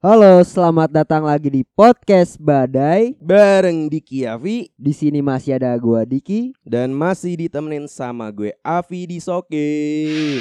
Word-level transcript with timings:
Halo, 0.00 0.40
selamat 0.40 0.96
datang 0.96 1.28
lagi 1.28 1.52
di 1.52 1.60
podcast 1.76 2.40
Badai. 2.40 3.20
Bareng 3.20 3.84
Diki 3.84 4.24
Avi 4.24 4.72
Di 4.72 4.96
sini 4.96 5.20
masih 5.20 5.60
ada 5.60 5.76
gua 5.76 6.08
Diki. 6.08 6.56
dan 6.64 6.88
masih 6.88 7.36
ditemenin 7.36 7.84
sama 7.84 8.32
gue 8.32 8.56
Avi 8.64 9.04
di 9.04 9.20
Sokim. 9.20 10.40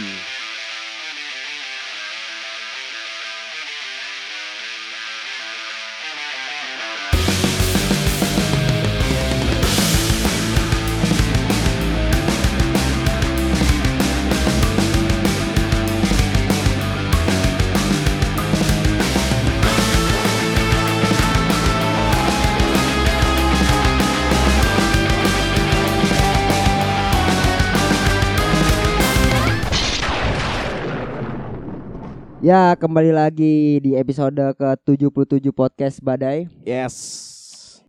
Ya, 32.40 32.72
kembali 32.80 33.12
lagi 33.12 33.84
di 33.84 34.00
episode 34.00 34.40
ke-77 34.56 35.52
podcast 35.52 36.00
Badai. 36.00 36.48
Yes. 36.64 36.96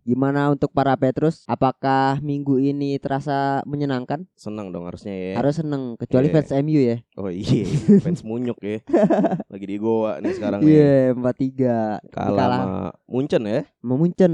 Gimana 0.03 0.49
untuk 0.51 0.73
para 0.73 0.91
Petrus? 0.97 1.45
Apakah 1.47 2.19
minggu 2.19 2.57
ini 2.57 2.97
terasa 2.97 3.61
menyenangkan? 3.63 4.25
Senang 4.35 4.73
dong 4.73 4.89
harusnya 4.89 5.13
ya. 5.13 5.33
Harus 5.39 5.61
seneng, 5.61 5.95
kecuali 5.95 6.27
Iya. 6.27 6.33
fans 6.35 6.51
MU 6.59 6.81
ya. 6.83 6.97
Oh 7.15 7.29
iya, 7.31 7.63
fans 8.03 8.21
munyuk 8.25 8.59
ya. 8.59 8.81
Lagi 9.53 9.65
di 9.69 9.77
Goa 9.79 10.19
nih 10.19 10.33
sekarang 10.35 10.59
Iya, 10.65 11.15
nih. 11.15 11.21
4-3. 12.03 12.11
Kalah 12.11 12.43
sama 12.43 12.91
Munchen 13.07 13.43
ya. 13.47 13.61
Memuncen 13.79 14.33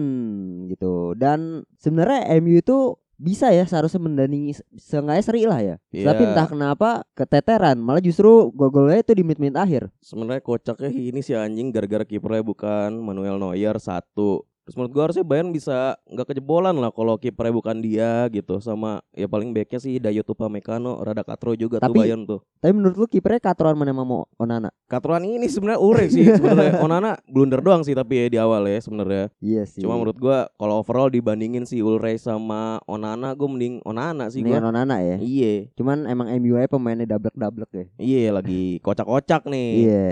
gitu. 0.72 1.14
Dan 1.14 1.68
sebenarnya 1.78 2.26
MU 2.42 2.58
itu 2.58 2.96
bisa 3.18 3.50
ya 3.50 3.66
seharusnya 3.66 3.98
mendandingi 3.98 4.54
seenggaknya 4.78 5.24
seri 5.26 5.44
lah 5.50 5.60
ya. 5.60 5.76
Iya. 5.90 6.14
Tapi 6.14 6.22
entah 6.30 6.48
kenapa 6.48 6.90
keteteran, 7.18 7.82
malah 7.82 8.00
justru 8.00 8.54
gol-golnya 8.54 9.02
itu 9.02 9.18
di 9.18 9.26
menit-menit 9.26 9.58
akhir. 9.58 9.90
Sebenarnya 10.06 10.42
kocaknya 10.46 10.90
ini 10.94 11.20
si 11.26 11.34
anjing 11.34 11.74
gara-gara 11.74 12.06
kipernya 12.06 12.46
bukan 12.46 12.94
Manuel 13.02 13.42
Neuer 13.42 13.76
satu. 13.82 14.46
Terus 14.68 14.76
menurut 14.76 14.92
gue 14.92 15.04
harusnya 15.08 15.24
Bayern 15.24 15.56
bisa 15.56 15.96
nggak 16.12 16.36
kejebolan 16.36 16.76
lah 16.76 16.92
kalau 16.92 17.16
kipernya 17.16 17.56
bukan 17.56 17.80
dia 17.80 18.28
gitu 18.28 18.60
sama 18.60 19.00
ya 19.16 19.24
paling 19.24 19.56
backnya 19.56 19.80
sih 19.80 19.96
Dayot 19.96 20.28
Upamecano 20.28 21.00
rada 21.08 21.24
katro 21.24 21.56
juga 21.56 21.80
tuh 21.80 21.88
Tapi- 21.88 22.04
Bayern 22.04 22.28
tuh. 22.28 22.44
Tapi 22.60 22.76
menurut 22.76 23.00
lu 23.00 23.08
kipernya 23.08 23.40
katroan 23.40 23.80
mana 23.80 23.96
mau 23.96 24.28
Onana? 24.36 24.68
Katroan 24.92 25.24
ini 25.24 25.48
sebenarnya 25.48 25.80
urek 25.80 26.12
sih 26.12 26.28
sebenarnya. 26.28 26.80
Onana 26.84 27.16
blunder 27.32 27.64
doang 27.64 27.88
sih 27.88 27.96
tapi 27.96 28.20
ya 28.20 28.26
di 28.28 28.36
awal 28.36 28.68
ya 28.68 28.76
sebenarnya. 28.84 29.32
Iya 29.40 29.64
sih. 29.64 29.88
Cuma 29.88 29.96
menurut 29.96 30.20
gua 30.20 30.52
kalau 30.60 30.84
overall 30.84 31.08
dibandingin 31.08 31.64
si 31.64 31.80
Ulreich 31.80 32.20
sama 32.20 32.84
Onana 32.84 33.32
gue 33.40 33.48
mending 33.48 33.80
Onana 33.88 34.28
sih 34.28 34.44
gua. 34.44 34.60
Onana 34.60 35.00
ya. 35.00 35.16
Iya. 35.16 35.72
Cuman 35.80 36.04
emang 36.12 36.28
MU 36.44 36.60
aja 36.60 36.68
pemainnya 36.68 37.08
dablek-dablek 37.08 37.72
ya. 37.72 37.86
Iya 37.96 38.36
lagi 38.36 38.84
kocak-kocak 38.84 39.48
nih. 39.48 39.70
Iya. 39.88 40.08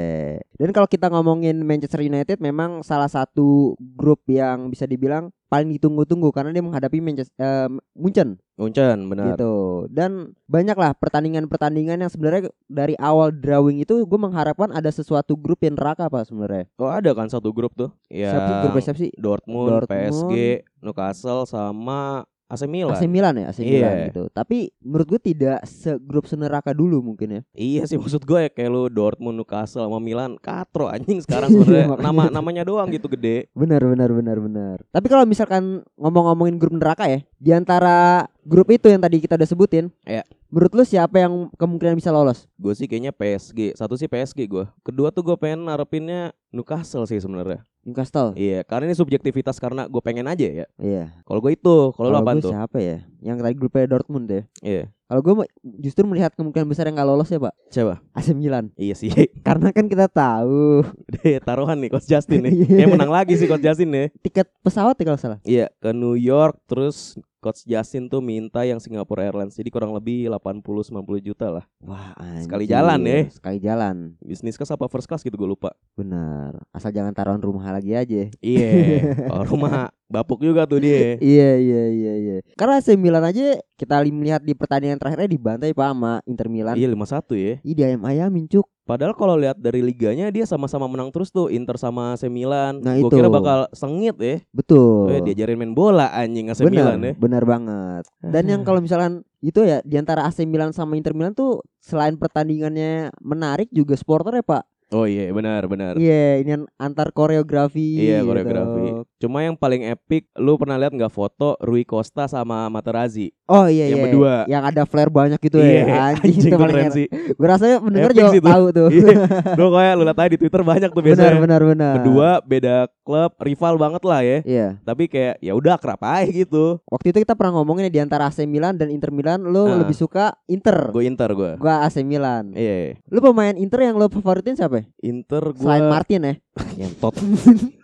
Dan 0.56 0.72
kalau 0.72 0.88
kita 0.88 1.12
ngomongin 1.12 1.60
Manchester 1.60 2.00
United 2.00 2.40
memang 2.40 2.88
salah 2.88 3.12
satu 3.12 3.76
grup 4.00 4.24
yang 4.54 4.70
bisa 4.70 4.86
dibilang 4.86 5.34
paling 5.50 5.74
ditunggu-tunggu 5.74 6.30
karena 6.30 6.54
dia 6.54 6.62
menghadapi 6.62 7.02
Manchester 7.02 7.38
eh, 7.40 7.70
Munchen 7.98 8.38
Munchen 8.56 9.12
benar. 9.12 9.36
gitu. 9.36 9.86
Dan 9.92 10.32
banyaklah 10.48 10.96
pertandingan-pertandingan 10.96 12.08
yang 12.08 12.12
sebenarnya 12.12 12.48
dari 12.72 12.96
awal 12.96 13.36
drawing 13.36 13.84
itu 13.84 14.08
gue 14.08 14.20
mengharapkan 14.20 14.72
ada 14.72 14.88
sesuatu 14.88 15.36
grup 15.36 15.60
yang 15.64 15.76
neraka 15.76 16.08
apa 16.08 16.24
sebenarnya. 16.24 16.72
Oh 16.80 16.88
ada 16.88 17.12
kan 17.12 17.28
satu 17.28 17.52
grup 17.52 17.76
tuh. 17.76 17.92
Ya. 18.08 18.32
Siapa 18.32 18.48
sih 18.48 18.56
grup 18.64 18.76
siapa 18.80 19.00
sih? 19.00 19.12
Dortmund, 19.20 19.70
Dortmund. 19.84 19.92
PSG, 19.92 20.36
Newcastle 20.80 21.44
sama 21.44 22.24
AC 22.46 22.64
Milan. 22.66 22.94
AC 22.94 23.04
Milan 23.06 23.34
ya, 23.36 23.46
AC 23.50 23.60
Iya. 23.60 23.70
Milan 23.72 23.96
gitu. 24.08 24.24
Tapi 24.30 24.58
menurut 24.80 25.08
gue 25.08 25.22
tidak 25.24 25.66
segrup 25.66 26.26
seneraka 26.26 26.72
dulu 26.72 27.02
mungkin 27.02 27.28
ya. 27.30 27.42
Iya 27.52 27.82
sih 27.86 27.98
maksud 27.98 28.22
gue 28.22 28.40
ya 28.40 28.50
kayak 28.50 28.70
lu 28.70 28.86
Dortmund, 28.86 29.34
Newcastle 29.36 29.82
sama 29.82 29.98
Milan 29.98 30.38
katro 30.38 30.86
anjing 30.86 31.18
sekarang 31.20 31.50
sebenarnya 31.54 31.90
Makanya. 31.90 32.06
nama 32.06 32.24
namanya 32.30 32.64
doang 32.64 32.88
gitu 32.88 33.10
gede. 33.10 33.50
Benar 33.52 33.82
benar 33.82 34.10
benar 34.10 34.38
benar. 34.38 34.78
Tapi 34.88 35.08
kalau 35.08 35.26
misalkan 35.26 35.64
ngomong-ngomongin 35.96 36.56
grup 36.56 36.74
neraka 36.74 37.06
ya, 37.06 37.20
di 37.36 37.50
antara 37.50 38.26
grup 38.42 38.70
itu 38.70 38.86
yang 38.88 39.02
tadi 39.02 39.18
kita 39.18 39.36
udah 39.36 39.48
sebutin, 39.48 39.90
Iya. 40.04 40.22
Menurut 40.46 40.72
lu 40.72 40.84
siapa 40.86 41.20
yang 41.20 41.52
kemungkinan 41.54 41.98
bisa 41.98 42.16
lolos? 42.16 42.48
Gue 42.56 42.72
sih 42.72 42.86
kayaknya 42.86 43.12
PSG. 43.12 43.76
Satu 43.76 44.00
sih 44.00 44.08
PSG 44.08 44.48
gue. 44.48 44.64
Kedua 44.82 45.12
tuh 45.12 45.20
gue 45.22 45.36
pengen 45.36 45.68
narepinnya 45.68 46.32
Newcastle 46.48 47.04
sih 47.04 47.20
sebenarnya. 47.20 47.60
Newcastle. 47.86 48.34
Iya, 48.34 48.66
karena 48.66 48.90
ini 48.90 48.98
subjektivitas 48.98 49.62
karena 49.62 49.86
gue 49.86 50.02
pengen 50.02 50.26
aja 50.26 50.42
ya. 50.42 50.66
Iya. 50.82 51.14
Kalau 51.22 51.38
gue 51.38 51.54
itu, 51.54 51.76
kalau 51.94 52.10
lu 52.10 52.18
gue 52.18 52.42
tuh? 52.42 52.52
siapa 52.52 52.82
ya? 52.82 53.06
Yang 53.22 53.38
tadi 53.46 53.54
grupnya 53.54 53.86
Dortmund 53.86 54.26
ya. 54.26 54.42
Iya. 54.66 54.84
Kalau 55.06 55.22
gue 55.22 55.46
justru 55.86 56.02
melihat 56.10 56.34
kemungkinan 56.34 56.66
besar 56.66 56.90
yang 56.90 56.98
nggak 56.98 57.10
lolos 57.14 57.30
ya, 57.30 57.38
Pak. 57.38 57.54
Siapa? 57.70 58.02
AC 58.18 58.34
Milan. 58.34 58.74
Iya 58.74 58.98
sih. 58.98 59.14
Karena 59.48 59.70
kan 59.70 59.86
kita 59.86 60.10
tahu 60.10 60.82
taruhan 61.48 61.78
nih 61.78 61.94
Coach 61.94 62.10
Justin 62.10 62.50
nih. 62.50 62.54
Iya. 62.66 62.78
Kayak 62.82 62.90
menang 62.98 63.12
lagi 63.14 63.34
sih 63.38 63.46
Coach 63.46 63.62
Justin 63.62 63.90
nih. 63.94 64.08
tiket 64.26 64.50
pesawat 64.66 64.98
ya 64.98 65.04
kalau 65.06 65.20
salah. 65.22 65.40
Iya, 65.46 65.70
ke 65.78 65.94
New 65.94 66.18
York 66.18 66.58
terus 66.66 67.22
Coach 67.46 67.62
Justin 67.70 68.10
tuh 68.10 68.26
minta 68.26 68.66
yang 68.66 68.82
Singapore 68.82 69.22
Airlines. 69.22 69.54
Jadi 69.54 69.70
kurang 69.70 69.94
lebih 69.94 70.26
80 70.34 70.66
90 70.66 71.22
juta 71.22 71.54
lah. 71.54 71.66
Wah, 71.78 72.18
Sekali 72.42 72.66
anjir. 72.66 72.74
jalan 72.74 73.00
ya. 73.06 73.20
Sekali 73.30 73.58
jalan. 73.62 73.96
Bisnis 74.18 74.58
class 74.58 74.74
apa 74.74 74.90
first 74.90 75.06
class 75.06 75.22
gitu 75.22 75.38
gue 75.38 75.46
lupa. 75.46 75.78
Benar. 75.94 76.58
Asal 76.74 76.90
jangan 76.90 77.14
taruhan 77.14 77.38
rumah 77.38 77.70
lagi 77.70 77.94
aja. 77.94 78.26
Iya. 78.42 78.70
oh, 79.38 79.46
rumah 79.46 79.94
bapuk 80.10 80.42
juga 80.42 80.66
tuh 80.66 80.82
dia. 80.82 81.22
Iya 81.22 81.50
iya 81.62 81.84
iya 81.94 82.14
iya. 82.18 82.38
Karena 82.58 82.82
AC 82.82 82.98
Milan 82.98 83.22
aja 83.22 83.62
kita 83.78 84.02
li- 84.02 84.10
melihat 84.10 84.42
di 84.42 84.58
pertandingan 84.58 84.98
terakhirnya 84.98 85.30
dibantai 85.30 85.70
Pak 85.70 85.86
sama 85.94 86.26
Inter 86.26 86.50
Milan. 86.50 86.74
Iya 86.74 86.90
5-1 86.90 87.38
ya. 87.38 87.54
Ih, 87.62 87.74
dia 87.78 87.86
ayam-ayamin 87.94 88.50
cuk. 88.50 88.66
Padahal 88.86 89.18
kalau 89.18 89.34
lihat 89.34 89.58
dari 89.58 89.82
liganya 89.82 90.30
dia 90.30 90.46
sama-sama 90.46 90.86
menang 90.86 91.10
terus 91.10 91.34
tuh 91.34 91.50
Inter 91.50 91.74
sama 91.74 92.14
AC 92.14 92.30
Milan. 92.30 92.86
Nah, 92.86 92.94
Gua 93.02 93.10
itu. 93.10 93.18
kira 93.18 93.34
bakal 93.34 93.66
sengit 93.74 94.14
ya. 94.22 94.38
Betul. 94.54 95.10
Eh, 95.10 95.22
diajarin 95.26 95.58
main 95.58 95.74
bola 95.74 96.14
anjing 96.14 96.54
AC 96.54 96.62
benar, 96.62 96.94
Milan 96.94 97.00
ya. 97.02 97.14
benar 97.18 97.44
banget. 97.50 98.04
Dan 98.22 98.46
yang 98.46 98.62
kalau 98.62 98.86
misalkan 98.86 99.26
itu 99.42 99.66
ya 99.66 99.82
di 99.82 99.98
antara 99.98 100.30
AC 100.30 100.46
Milan 100.46 100.70
sama 100.70 100.94
Inter 101.02 101.18
Milan 101.18 101.34
tuh 101.34 101.66
selain 101.82 102.14
pertandingannya 102.14 103.10
menarik 103.26 103.74
juga 103.74 103.98
supporter 103.98 104.38
ya 104.38 104.46
Pak. 104.46 104.64
Oh 104.96 105.04
iya 105.04 105.28
benar 105.30 105.68
benar. 105.68 106.00
Iya, 106.00 106.40
ini 106.40 106.52
an- 106.56 106.72
antar 106.80 107.12
koreografi. 107.12 108.00
Iya 108.00 108.24
gitu. 108.24 108.32
koreografi. 108.32 108.86
Cuma 109.18 109.44
yang 109.44 109.54
paling 109.54 109.84
epic, 109.84 110.32
lu 110.34 110.56
pernah 110.56 110.80
lihat 110.80 110.90
nggak 110.90 111.10
foto 111.10 111.60
Rui 111.60 111.84
Costa 111.84 112.26
sama 112.26 112.70
Materazzi? 112.70 113.36
Oh 113.46 113.68
iya 113.68 113.86
Yang 113.86 113.92
iya. 113.92 114.06
berdua. 114.08 114.34
Yang 114.48 114.64
ada 114.66 114.82
flare 114.86 115.12
banyak 115.12 115.38
gitu 115.38 115.60
Iya, 115.60 115.68
ya. 115.68 115.84
Anjing, 116.08 116.24
anjing 116.32 116.42
itu 116.48 116.56
keren 116.56 116.88
sih. 116.90 117.08
Gue 117.12 117.46
rasanya 117.46 117.78
pendengar 117.78 118.10
Epic 118.10 118.24
juga 118.24 118.40
tahu 118.48 118.66
tuh. 118.72 118.90
Iya. 118.90 119.16
Lu 119.60 119.66
kayak 119.70 119.94
lu 119.94 120.04
lihat 120.04 120.18
aja 120.18 120.30
di 120.30 120.40
Twitter 120.40 120.62
banyak 120.64 120.90
tuh 120.90 121.02
benar 121.02 121.12
biasanya. 121.12 121.42
benar 121.44 121.62
benar. 121.62 121.94
Berdua 122.00 122.30
beda 122.42 122.76
klub, 123.04 123.32
rival 123.38 123.74
banget 123.76 124.02
lah 124.02 124.22
ya. 124.22 124.38
Iya. 124.42 124.68
Tapi 124.82 125.04
kayak 125.06 125.36
ya 125.40 125.54
udah 125.54 125.76
akrab 125.76 126.00
aja 126.00 126.26
gitu. 126.26 126.80
Waktu 126.88 127.12
itu 127.12 127.18
kita 127.22 127.36
pernah 127.36 127.60
ngomongin 127.60 127.86
ya, 127.86 127.92
di 127.92 128.00
antara 128.00 128.26
AC 128.26 128.48
Milan 128.48 128.80
dan 128.80 128.88
Inter 128.88 129.12
Milan, 129.12 129.44
lu 129.44 129.68
Ah. 129.68 129.78
lebih 129.78 129.94
suka 129.94 130.40
Inter. 130.46 130.90
Gue 130.90 131.04
Inter 131.04 131.28
gue. 131.32 131.52
Gua 131.58 131.84
AC 131.84 132.00
Milan. 132.00 132.56
Iya. 132.56 132.98
Lu 133.06 133.20
pemain 133.20 133.54
Inter 133.54 133.84
yang 133.84 133.98
lu 133.98 134.08
favoritin 134.08 134.54
siapa? 134.54 134.85
Inter 135.02 135.44
gue 135.54 135.64
Selain 135.66 135.86
Martin 135.88 136.22
ya. 136.24 136.34
nyentot. 136.78 137.16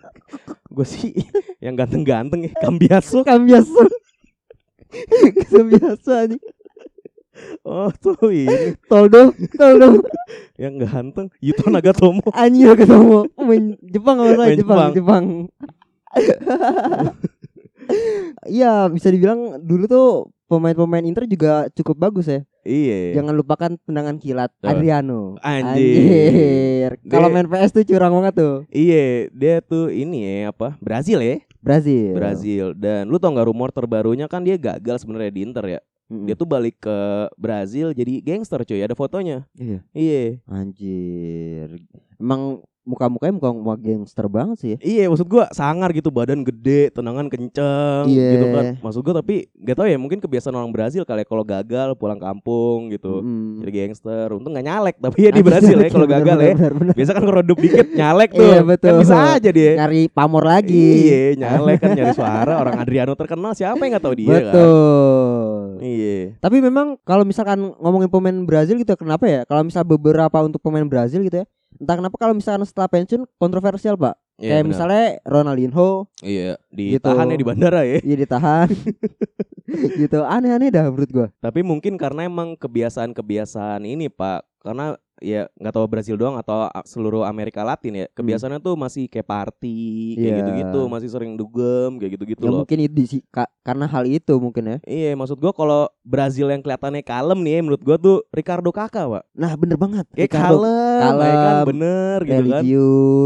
gue 0.76 0.88
sih 0.88 1.12
yang 1.60 1.76
ganteng-ganteng 1.76 2.48
ya. 2.48 2.54
Cambiaso. 2.60 3.22
Biasa. 3.24 3.84
Kan 5.52 5.66
biasa 5.72 6.14
nih. 6.32 6.42
Oh 7.66 7.90
tuh 7.90 8.14
ini 8.30 8.78
Toldo, 8.86 9.34
Toldo. 9.58 10.06
yang 10.62 10.78
ganteng. 10.78 11.32
Yuto 11.42 11.74
Nagatomo. 11.74 12.28
Anjir 12.36 12.78
ketemu 12.78 13.26
main 13.40 13.66
Jepang 13.82 14.18
Main 14.22 14.58
Jepang, 14.60 14.92
Jepang. 14.92 14.92
Jepang. 14.94 15.26
Iya, 18.48 18.88
bisa 18.88 19.12
dibilang 19.12 19.60
dulu 19.60 19.84
tuh 19.90 20.08
pemain-pemain 20.48 21.04
Inter 21.04 21.26
juga 21.28 21.68
cukup 21.72 21.96
bagus 21.98 22.28
ya. 22.30 22.42
Iya. 22.62 23.18
Jangan 23.18 23.34
lupakan 23.34 23.72
tendangan 23.82 24.22
kilat 24.22 24.54
Tuh. 24.62 24.70
Adriano. 24.70 25.36
Anjir. 25.42 27.02
Kalau 27.10 27.28
main 27.34 27.50
PS 27.50 27.74
tuh 27.74 27.86
curang 27.86 28.14
banget 28.22 28.34
tuh. 28.38 28.56
Iya, 28.70 29.34
dia 29.34 29.56
tuh 29.66 29.90
ini 29.90 30.26
ya 30.26 30.54
apa? 30.54 30.78
Brazil 30.78 31.22
ya? 31.22 31.42
Brazil. 31.62 32.14
Brazil. 32.14 32.66
Dan 32.78 33.10
lu 33.10 33.18
tau 33.18 33.34
nggak 33.34 33.48
rumor 33.50 33.70
terbarunya 33.74 34.26
kan 34.30 34.46
dia 34.46 34.58
gagal 34.58 35.02
sebenarnya 35.02 35.32
di 35.34 35.42
Inter 35.46 35.66
ya. 35.66 35.82
Mm-mm. 36.12 36.28
Dia 36.28 36.36
tuh 36.36 36.44
balik 36.44 36.84
ke 36.84 36.98
Brazil 37.40 37.96
jadi 37.96 38.20
gangster 38.20 38.62
cuy, 38.68 38.84
ada 38.84 38.94
fotonya. 38.94 39.48
Iya. 39.56 39.80
Iya. 39.96 40.24
Anjir. 40.46 41.82
Emang 42.20 42.62
muka-mukanya 42.84 43.34
muka-muka 43.34 43.78
gangster 43.78 44.26
banget 44.26 44.58
sih 44.58 44.70
ya. 44.74 44.78
Iya 44.82 45.04
maksud 45.08 45.26
gua 45.26 45.46
sangar 45.52 45.90
gitu 45.92 46.10
badan 46.10 46.42
gede 46.42 46.90
tenangan 46.90 47.30
kenceng 47.30 48.06
Iya. 48.06 48.30
gitu 48.34 48.46
kan 48.50 48.66
maksud 48.80 49.02
gua 49.02 49.14
tapi 49.16 49.46
gak 49.56 49.76
tau 49.76 49.86
ya 49.86 49.96
mungkin 49.96 50.18
kebiasaan 50.18 50.52
orang 50.52 50.70
Brazil 50.70 51.02
kali 51.02 51.22
ya 51.22 51.28
kalau 51.28 51.44
gagal 51.44 51.94
pulang 51.94 52.18
kampung 52.18 52.90
gitu 52.90 53.22
Mm. 53.22 53.62
jadi 53.62 53.72
gangster 53.86 54.28
untung 54.32 54.52
gak 54.52 54.64
nyalek 54.64 54.96
tapi 54.98 55.18
ya 55.20 55.30
di 55.30 55.42
Brazil 55.42 55.78
ya 55.78 55.86
bener, 55.86 55.92
kalau 55.92 56.06
bener, 56.06 56.18
gagal 56.20 56.38
ya 56.40 56.54
bener, 56.54 56.72
bener. 56.74 56.94
biasa 56.96 57.12
kan 57.12 57.22
kalau 57.22 57.36
redup 57.38 57.58
dikit 57.58 57.88
nyalek 57.92 58.30
tuh 58.32 58.42
Iya, 58.44 58.60
betul. 58.62 58.90
kan 58.90 58.94
bisa 59.00 59.16
aja 59.36 59.50
dia 59.50 59.72
Nyari 59.78 60.02
pamor 60.08 60.44
lagi. 60.44 60.88
iya 61.04 61.22
nyalek 61.38 61.78
kan 61.78 61.90
nyari 61.92 62.12
suara 62.12 62.54
orang 62.58 62.76
Adriano 62.78 63.14
terkenal 63.14 63.54
siapa 63.54 63.78
yang 63.80 63.94
gak 63.94 64.04
tahu 64.04 64.16
dia 64.16 64.28
kan 64.28 64.44
Betul. 64.50 65.62
iya 65.80 66.20
Tapi 66.38 66.58
memang 66.60 66.98
kalau 67.02 67.22
misalkan 67.22 67.60
ngomongin 67.78 68.08
pemain 68.08 68.38
Brazil 68.42 68.76
gitu 68.76 68.94
kenapa 68.96 69.26
ya? 69.26 69.42
Kalau 69.44 69.62
misal 69.62 69.84
beberapa 69.84 70.38
untuk 70.40 70.58
pemain 70.60 70.84
Brazil 70.84 71.22
gitu 71.22 71.38
ya. 71.38 71.46
Entah 71.82 71.98
kenapa 71.98 72.16
kalau 72.16 72.38
misalkan 72.38 72.62
setelah 72.62 72.86
pensiun 72.86 73.26
kontroversial, 73.36 73.98
Pak. 73.98 74.14
Iya, 74.38 74.46
Kayak 74.48 74.62
benar. 74.62 74.70
misalnya 74.74 75.06
Ronaldinho 75.22 75.90
iya 76.22 76.58
Gitu. 76.70 76.98
ditahan 76.98 77.30
ya 77.30 77.38
di 77.38 77.46
bandara 77.46 77.82
ya 77.86 77.98
iya 78.02 78.16
ditahan. 78.18 78.70
gitu. 80.02 80.20
Aneh-aneh 80.22 80.70
dah 80.70 80.90
menurut 80.90 81.10
gua. 81.10 81.28
Tapi 81.38 81.62
mungkin 81.62 81.98
karena 81.98 82.26
emang 82.26 82.58
kebiasaan-kebiasaan 82.58 83.86
ini 83.86 84.10
Pak, 84.10 84.46
karena 84.62 84.98
ya 85.22 85.46
nggak 85.54 85.72
tahu 85.72 85.86
Brazil 85.86 86.18
doang 86.18 86.36
atau 86.36 86.66
seluruh 86.84 87.22
Amerika 87.24 87.62
Latin 87.62 87.94
ya, 87.96 88.06
kebiasaannya 88.12 88.58
tuh 88.58 88.74
masih 88.74 89.06
kayak 89.06 89.24
party, 89.24 89.78
kayak 90.18 90.26
Iya. 90.28 90.38
gitu-gitu, 90.42 90.82
masih 90.88 91.08
sering 91.08 91.34
dugem, 91.34 91.96
kayak 91.96 92.18
gitu-gitu 92.18 92.42
Ya 92.42 92.50
loh. 92.50 92.60
mungkin 92.62 92.78
itu 92.82 92.94
di- 92.98 93.24
ka- 93.30 93.50
karena 93.62 93.86
hal 93.86 94.04
itu 94.04 94.34
mungkin 94.36 94.64
ya. 94.66 94.78
Iya, 94.84 95.14
maksud 95.14 95.38
gua 95.38 95.54
kalau 95.54 95.86
Brazil 96.02 96.50
yang 96.50 96.60
kelihatannya 96.60 97.00
kalem 97.02 97.40
nih, 97.40 97.54
ya, 97.54 97.60
menurut 97.62 97.82
gua 97.82 97.96
tuh 97.96 98.26
Ricardo 98.30 98.74
Kakak, 98.74 99.06
Pak. 99.06 99.24
Nah, 99.32 99.54
bener 99.56 99.78
banget. 99.78 100.06
Kayak 100.12 100.26
Ricardo 100.28 100.58
kalem, 100.58 101.00
ya 101.00 101.06
kan, 101.06 101.16
kalem, 101.38 101.66
bener 101.70 102.18
gitu 102.22 102.50
kan. 102.50 102.64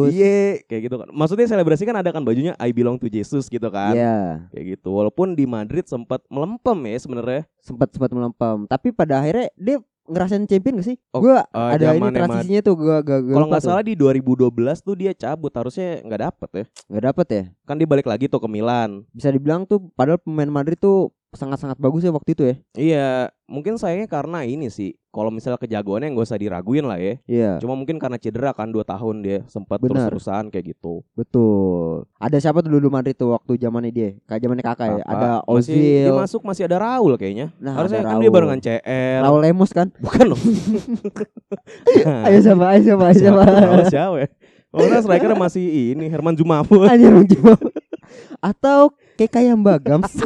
Iya, 0.06 0.38
kayak 0.65 0.81
gitu 0.83 0.95
kan. 0.98 1.07
Maksudnya 1.09 1.48
selebrasi 1.48 1.83
kan 1.83 1.95
ada 1.95 2.09
kan 2.09 2.21
bajunya 2.21 2.53
I 2.57 2.69
belong 2.69 2.98
to 2.98 3.07
Jesus 3.07 3.48
gitu 3.48 3.68
kan. 3.68 3.95
Iya, 3.95 4.51
Kayak 4.51 4.65
gitu. 4.77 4.91
Walaupun 4.91 5.33
di 5.33 5.45
Madrid 5.45 5.86
sempat 5.86 6.19
melempem 6.27 6.75
ya 6.86 6.98
sebenarnya. 6.98 7.44
sempat 7.57 7.89
sempat 7.89 8.12
melempem. 8.12 8.68
Tapi 8.68 8.91
pada 8.91 9.18
akhirnya 9.18 9.50
dia 9.56 9.81
ngerasain 10.05 10.45
champion 10.45 10.81
gak 10.81 10.87
sih? 10.93 10.97
Oh, 11.11 11.21
gua 11.21 11.45
eh, 11.49 11.69
ada 11.77 11.97
ini 11.97 12.09
transisinya 12.13 12.61
tuh 12.61 12.75
gua 12.77 12.97
gak 13.01 13.19
Kalau 13.25 13.47
nggak 13.49 13.63
salah 13.65 13.83
di 13.83 13.93
2012 13.97 14.53
tuh 14.85 14.95
dia 14.95 15.11
cabut, 15.17 15.51
harusnya 15.51 16.01
nggak 16.05 16.21
dapet 16.31 16.49
ya. 16.53 16.65
nggak 16.89 17.03
dapet 17.11 17.27
ya. 17.27 17.43
Kan 17.65 17.75
dia 17.81 17.87
balik 17.89 18.07
lagi 18.07 18.25
tuh 18.29 18.39
ke 18.39 18.47
Milan. 18.49 19.03
Bisa 19.11 19.33
dibilang 19.33 19.65
tuh 19.65 19.81
padahal 19.97 20.21
pemain 20.21 20.49
Madrid 20.49 20.77
tuh 20.77 21.11
sangat-sangat 21.35 21.77
bagus 21.77 22.01
ya 22.01 22.11
waktu 22.11 22.31
itu 22.33 22.43
ya. 22.43 22.55
Iya, 22.75 23.07
mungkin 23.45 23.77
sayangnya 23.77 24.07
karena 24.09 24.41
ini 24.43 24.71
sih. 24.71 24.95
Kalau 25.15 25.31
misalnya 25.31 25.55
kejagoannya 25.55 26.11
nggak 26.11 26.27
usah 26.27 26.35
diraguin 26.35 26.83
lah 26.83 26.99
ya. 26.99 27.15
Iya, 27.23 27.51
Cuma 27.63 27.71
mungkin 27.79 27.95
karena 27.95 28.19
cedera 28.19 28.51
kan 28.51 28.67
2 28.67 28.83
tahun 28.83 29.15
dia 29.23 29.39
sempat 29.47 29.79
terus-terusan 29.79 30.51
kayak 30.51 30.75
gitu. 30.75 31.07
betul. 31.15 32.03
Ada 32.19 32.43
siapa 32.43 32.59
tuh 32.59 32.75
dulu 32.75 32.91
Madrid 32.91 33.15
tuh 33.15 33.31
waktu 33.31 33.55
zamannya 33.55 33.91
dia? 33.95 34.09
Kayak 34.27 34.41
zamannya 34.43 34.65
kakak 34.67 34.87
ya. 34.91 35.03
Ada 35.07 35.27
Masih 35.47 35.71
dia 35.71 36.11
Ozil, 36.11 36.15
masuk 36.19 36.41
masih 36.43 36.63
ada 36.67 36.77
Raul 36.83 37.15
kayaknya. 37.15 37.55
Nah, 37.63 37.79
Harusnya 37.79 38.03
kan 38.03 38.19
dia 38.19 38.31
barengan 38.33 38.59
CR. 38.59 39.19
Raul 39.23 39.39
Lemos 39.39 39.71
kan? 39.71 39.88
Bukan 40.03 40.25
loh. 40.35 40.39
ayo 42.27 42.39
siapa? 42.43 42.63
Ayo 42.75 42.81
siapa? 42.83 43.03
Ayo 43.07 43.15
siapa? 43.15 43.41
Raul 43.47 43.83
siapa 43.88 44.17
ya? 44.19 44.27
Oh, 44.75 44.83
nah 44.91 44.99
striker 44.99 45.31
masih 45.39 45.95
ini 45.95 46.11
Herman 46.11 46.35
Jumafut. 46.35 46.83
Anjir 46.91 47.07
mencoba. 47.15 47.55
Atau 48.39 48.94
kayak 49.15 49.31
kayak 49.31 49.53
Mbak 49.56 49.77
Gams. 49.81 50.13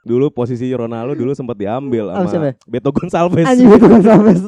Dulu 0.00 0.32
posisi 0.32 0.64
Ronaldo 0.70 1.12
dulu 1.12 1.30
sempat 1.32 1.54
diambil 1.54 2.08
sama 2.08 2.24
siapa 2.26 2.46
ya? 2.46 2.54
Beto 2.64 2.88
Gonçalves. 2.88 3.44
anjing 3.44 3.68
itu 3.68 3.84
Gonçalves. 3.84 4.40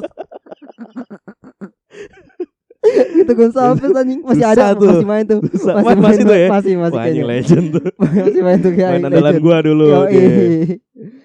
itu 3.15 3.31
Gonçalves 3.31 3.93
anjing 3.95 4.19
masih 4.25 4.43
ada 4.43 4.73
tuh. 4.73 4.89
masih 4.91 5.07
main 5.07 5.23
tuh. 5.23 5.39
Susah. 5.47 5.73
Masih 5.77 5.85
Masih, 5.87 6.01
main 6.03 6.17
tuh 6.19 6.35
ya. 6.35 6.47
Masih 6.49 6.73
masih 6.75 6.97
Wah, 6.97 7.03
kayaknya. 7.05 7.23
legend 7.29 7.65
tuh. 7.71 7.83
masih 8.01 8.41
main 8.43 8.59
tuh 8.59 8.71
kayak 8.73 8.89
Main 8.91 9.03
andalan 9.07 9.23
legend. 9.31 9.43
gua 9.45 9.57
dulu. 9.61 9.85
Oke. 10.03 10.23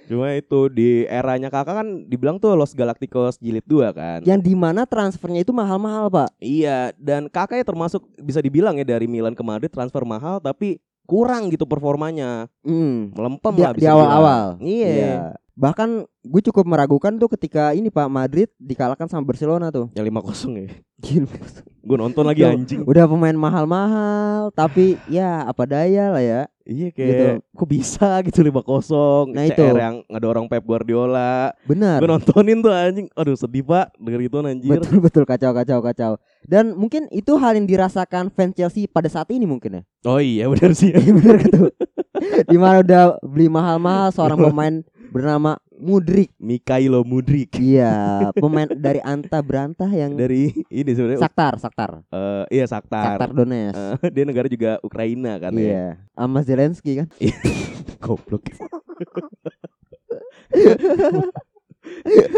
Cuma 0.08 0.32
itu 0.32 0.72
di 0.72 1.04
eranya 1.04 1.52
kakak 1.52 1.84
kan 1.84 1.88
dibilang 2.08 2.40
tuh 2.40 2.56
Los 2.56 2.72
Galacticos 2.72 3.36
jilid 3.36 3.62
2 3.68 3.92
kan. 3.92 4.20
Yang 4.24 4.40
di 4.48 4.54
mana 4.56 4.88
transfernya 4.88 5.44
itu 5.44 5.52
mahal-mahal 5.52 6.08
pak. 6.08 6.32
Iya, 6.40 6.96
dan 6.96 7.28
kakaknya 7.28 7.68
termasuk 7.68 8.08
bisa 8.16 8.40
dibilang 8.40 8.80
ya 8.80 8.88
dari 8.88 9.04
Milan 9.04 9.36
ke 9.36 9.44
Madrid 9.44 9.68
transfer 9.68 10.00
mahal 10.08 10.40
tapi 10.40 10.80
kurang 11.04 11.52
gitu 11.52 11.68
performanya. 11.68 12.48
Hmm. 12.64 13.12
Melempem 13.12 13.52
Di, 13.52 13.62
lah 13.64 13.72
di 13.76 13.80
bisa 13.84 13.92
awal-awal. 13.92 14.44
dibilang. 14.56 14.88
Iya. 14.88 15.16
Bahkan 15.58 15.88
gue 16.06 16.42
cukup 16.48 16.64
meragukan 16.70 17.18
tuh 17.18 17.26
ketika 17.34 17.74
ini 17.74 17.90
Pak 17.90 18.06
Madrid 18.06 18.46
dikalahkan 18.62 19.10
sama 19.10 19.26
Barcelona 19.26 19.74
tuh. 19.74 19.90
Yang 19.92 20.06
5-0 20.14 20.54
ya. 20.54 20.70
Gila. 21.02 21.34
Gue 21.82 21.96
nonton 21.98 22.24
lagi 22.28 22.46
anjing. 22.46 22.86
Udah 22.86 23.10
pemain 23.10 23.34
mahal-mahal 23.34 24.54
tapi 24.54 25.00
ya 25.10 25.42
apa 25.48 25.64
daya 25.66 26.14
lah 26.14 26.22
ya. 26.22 26.42
Iya 26.68 26.92
kayak 26.92 27.40
kok 27.48 27.64
bisa 27.64 28.08
gitu 28.28 28.44
5-0 28.44 29.32
Nah, 29.32 29.44
CR 29.48 29.56
itu. 29.56 29.64
yang 29.72 29.96
ngedorong 30.04 30.52
Pep 30.52 30.60
Guardiola 30.62 31.56
Benar. 31.64 31.96
Gue 31.96 32.08
nontonin 32.12 32.60
tuh 32.60 32.68
anjing 32.68 33.08
Aduh 33.16 33.32
sedih 33.34 33.64
pak 33.64 33.96
Denger 33.96 34.20
itu 34.20 34.36
anjir 34.38 34.70
Betul 34.76 35.00
betul 35.08 35.24
kacau 35.24 35.56
kacau 35.56 35.80
kacau. 35.80 36.12
Dan 36.44 36.76
mungkin 36.76 37.08
itu 37.08 37.40
hal 37.40 37.56
yang 37.56 37.64
dirasakan 37.64 38.28
fans 38.28 38.52
Chelsea 38.52 38.84
pada 38.84 39.08
saat 39.08 39.32
ini 39.32 39.48
mungkin 39.48 39.80
ya. 39.80 39.82
Oh 40.04 40.20
iya 40.20 40.44
benar 40.44 40.76
sih 40.76 40.92
Iya 40.92 41.12
bener 41.16 41.36
kan 41.40 41.50
tuh. 41.50 41.70
Di 42.52 42.58
mana 42.60 42.84
udah 42.84 43.02
beli 43.24 43.48
mahal-mahal 43.48 44.12
seorang 44.12 44.36
pemain 44.36 44.74
bernama 45.08 45.56
Mudrik. 45.78 46.34
Mikhailo 46.36 47.00
Mudrik 47.02 47.54
Iya, 47.54 48.28
pemain 48.34 48.66
dari 48.68 48.98
Anta 49.00 49.38
Berantah 49.38 49.86
yang 49.88 50.12
Dari 50.12 50.50
ini 50.68 50.90
sebenarnya 50.90 51.22
Saktar, 51.22 51.54
Saktar. 51.56 51.90
eh, 52.04 52.44
Iya 52.52 52.66
Saktar, 52.66 53.14
Saktar 53.14 53.30
Donetsk. 53.32 53.78
Eh, 54.02 54.10
Dia 54.10 54.24
negara 54.26 54.46
juga 54.46 54.82
Ukraina 54.82 55.38
kan 55.38 55.54
ya 55.54 55.62
Iya, 55.62 55.86
sama 56.12 56.42
Zelensky 56.42 56.98
kan. 56.98 57.08
Goblok 58.02 58.42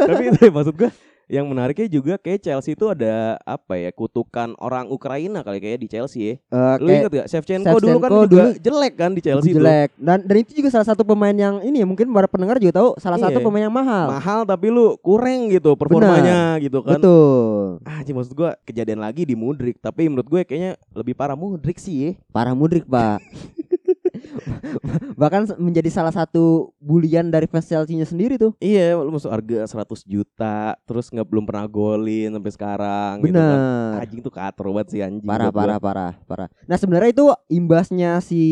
Tapi 0.01 0.23
itu 0.29 0.41
ya, 0.41 0.53
maksud 0.53 0.75
gue 0.77 0.91
yang 1.31 1.47
menariknya 1.47 1.87
juga 1.87 2.19
kayak 2.19 2.43
Chelsea 2.43 2.75
itu 2.75 2.91
ada 2.91 3.39
apa 3.41 3.79
ya 3.79 3.89
kutukan 3.89 4.59
orang 4.59 4.91
Ukraina 4.91 5.41
kali 5.41 5.57
kayak 5.57 5.79
di 5.79 5.89
Chelsea 5.89 6.21
ya. 6.21 6.35
Eh, 6.51 6.75
Lu 6.77 6.91
inget 6.91 7.07
gak 7.09 7.27
Shevchenko, 7.31 7.77
dulu 7.79 7.97
kan 7.97 8.11
Shevchenko 8.11 8.19
juga 8.27 8.27
dulu 8.27 8.51
jelek 8.59 8.95
kan 8.95 9.11
di 9.11 9.23
Chelsea 9.23 9.51
itu. 9.51 9.57
jelek. 9.57 9.95
Dan 9.95 10.19
dan 10.21 10.37
itu 10.37 10.51
juga 10.53 10.69
salah 10.69 10.85
satu 10.85 11.07
pemain 11.07 11.31
yang 11.33 11.63
ini 11.63 11.79
ya 11.79 11.87
mungkin 11.87 12.11
para 12.11 12.27
pendengar 12.27 12.59
juga 12.59 12.75
tahu 12.77 12.99
salah 12.99 13.17
satu 13.17 13.39
Iya. 13.39 13.47
pemain 13.47 13.63
yang 13.63 13.73
mahal. 13.73 14.07
Mahal 14.11 14.41
tapi 14.43 14.67
lu 14.69 14.99
kurang 14.99 15.47
gitu 15.49 15.73
performanya 15.73 16.59
gitu 16.59 16.83
kan. 16.83 16.99
Betul. 16.99 17.79
Ah, 17.81 18.03
anjing, 18.03 18.13
maksud 18.13 18.35
gua 18.35 18.59
kejadian 18.61 18.99
lagi 18.99 19.23
di 19.23 19.33
Mudrik, 19.33 19.79
tapi 19.79 20.05
menurut 20.05 20.27
gue 20.27 20.43
kayaknya 20.43 20.75
lebih 20.91 21.15
parah 21.15 21.39
Mudrik 21.39 21.79
sih. 21.79 21.95
ya. 21.97 22.11
Parah 22.29 22.53
Mudrik, 22.53 22.83
Pak. 22.85 23.23
Bahkan 25.21 25.57
menjadi 25.61 25.91
salah 25.93 26.15
satu 26.15 26.75
bulian 26.81 27.29
dari 27.29 27.47
fans 27.47 27.69
Chelsea-nya 27.69 28.07
sendiri 28.09 28.41
tuh. 28.41 28.57
Iya, 28.61 28.97
lu 28.99 29.13
masuk 29.13 29.31
harga 29.31 29.67
100 29.69 30.05
juta, 30.07 30.77
terus 30.85 31.09
nggak 31.09 31.27
belum 31.29 31.45
pernah 31.47 31.67
golin 31.69 32.33
sampai 32.35 32.53
sekarang 32.53 33.13
gitu 33.25 33.39
kan. 33.39 33.59
Anjing 34.01 34.21
tuh 34.21 34.33
kater 34.33 34.67
banget 34.67 34.89
sih 34.91 35.01
anjing. 35.01 35.27
Parah, 35.27 35.49
gua. 35.53 35.59
parah, 35.61 35.79
parah, 35.79 36.13
parah. 36.25 36.49
Nah 36.65 36.77
sebenarnya 36.77 37.11
itu 37.13 37.27
imbasnya 37.53 38.21
si 38.25 38.43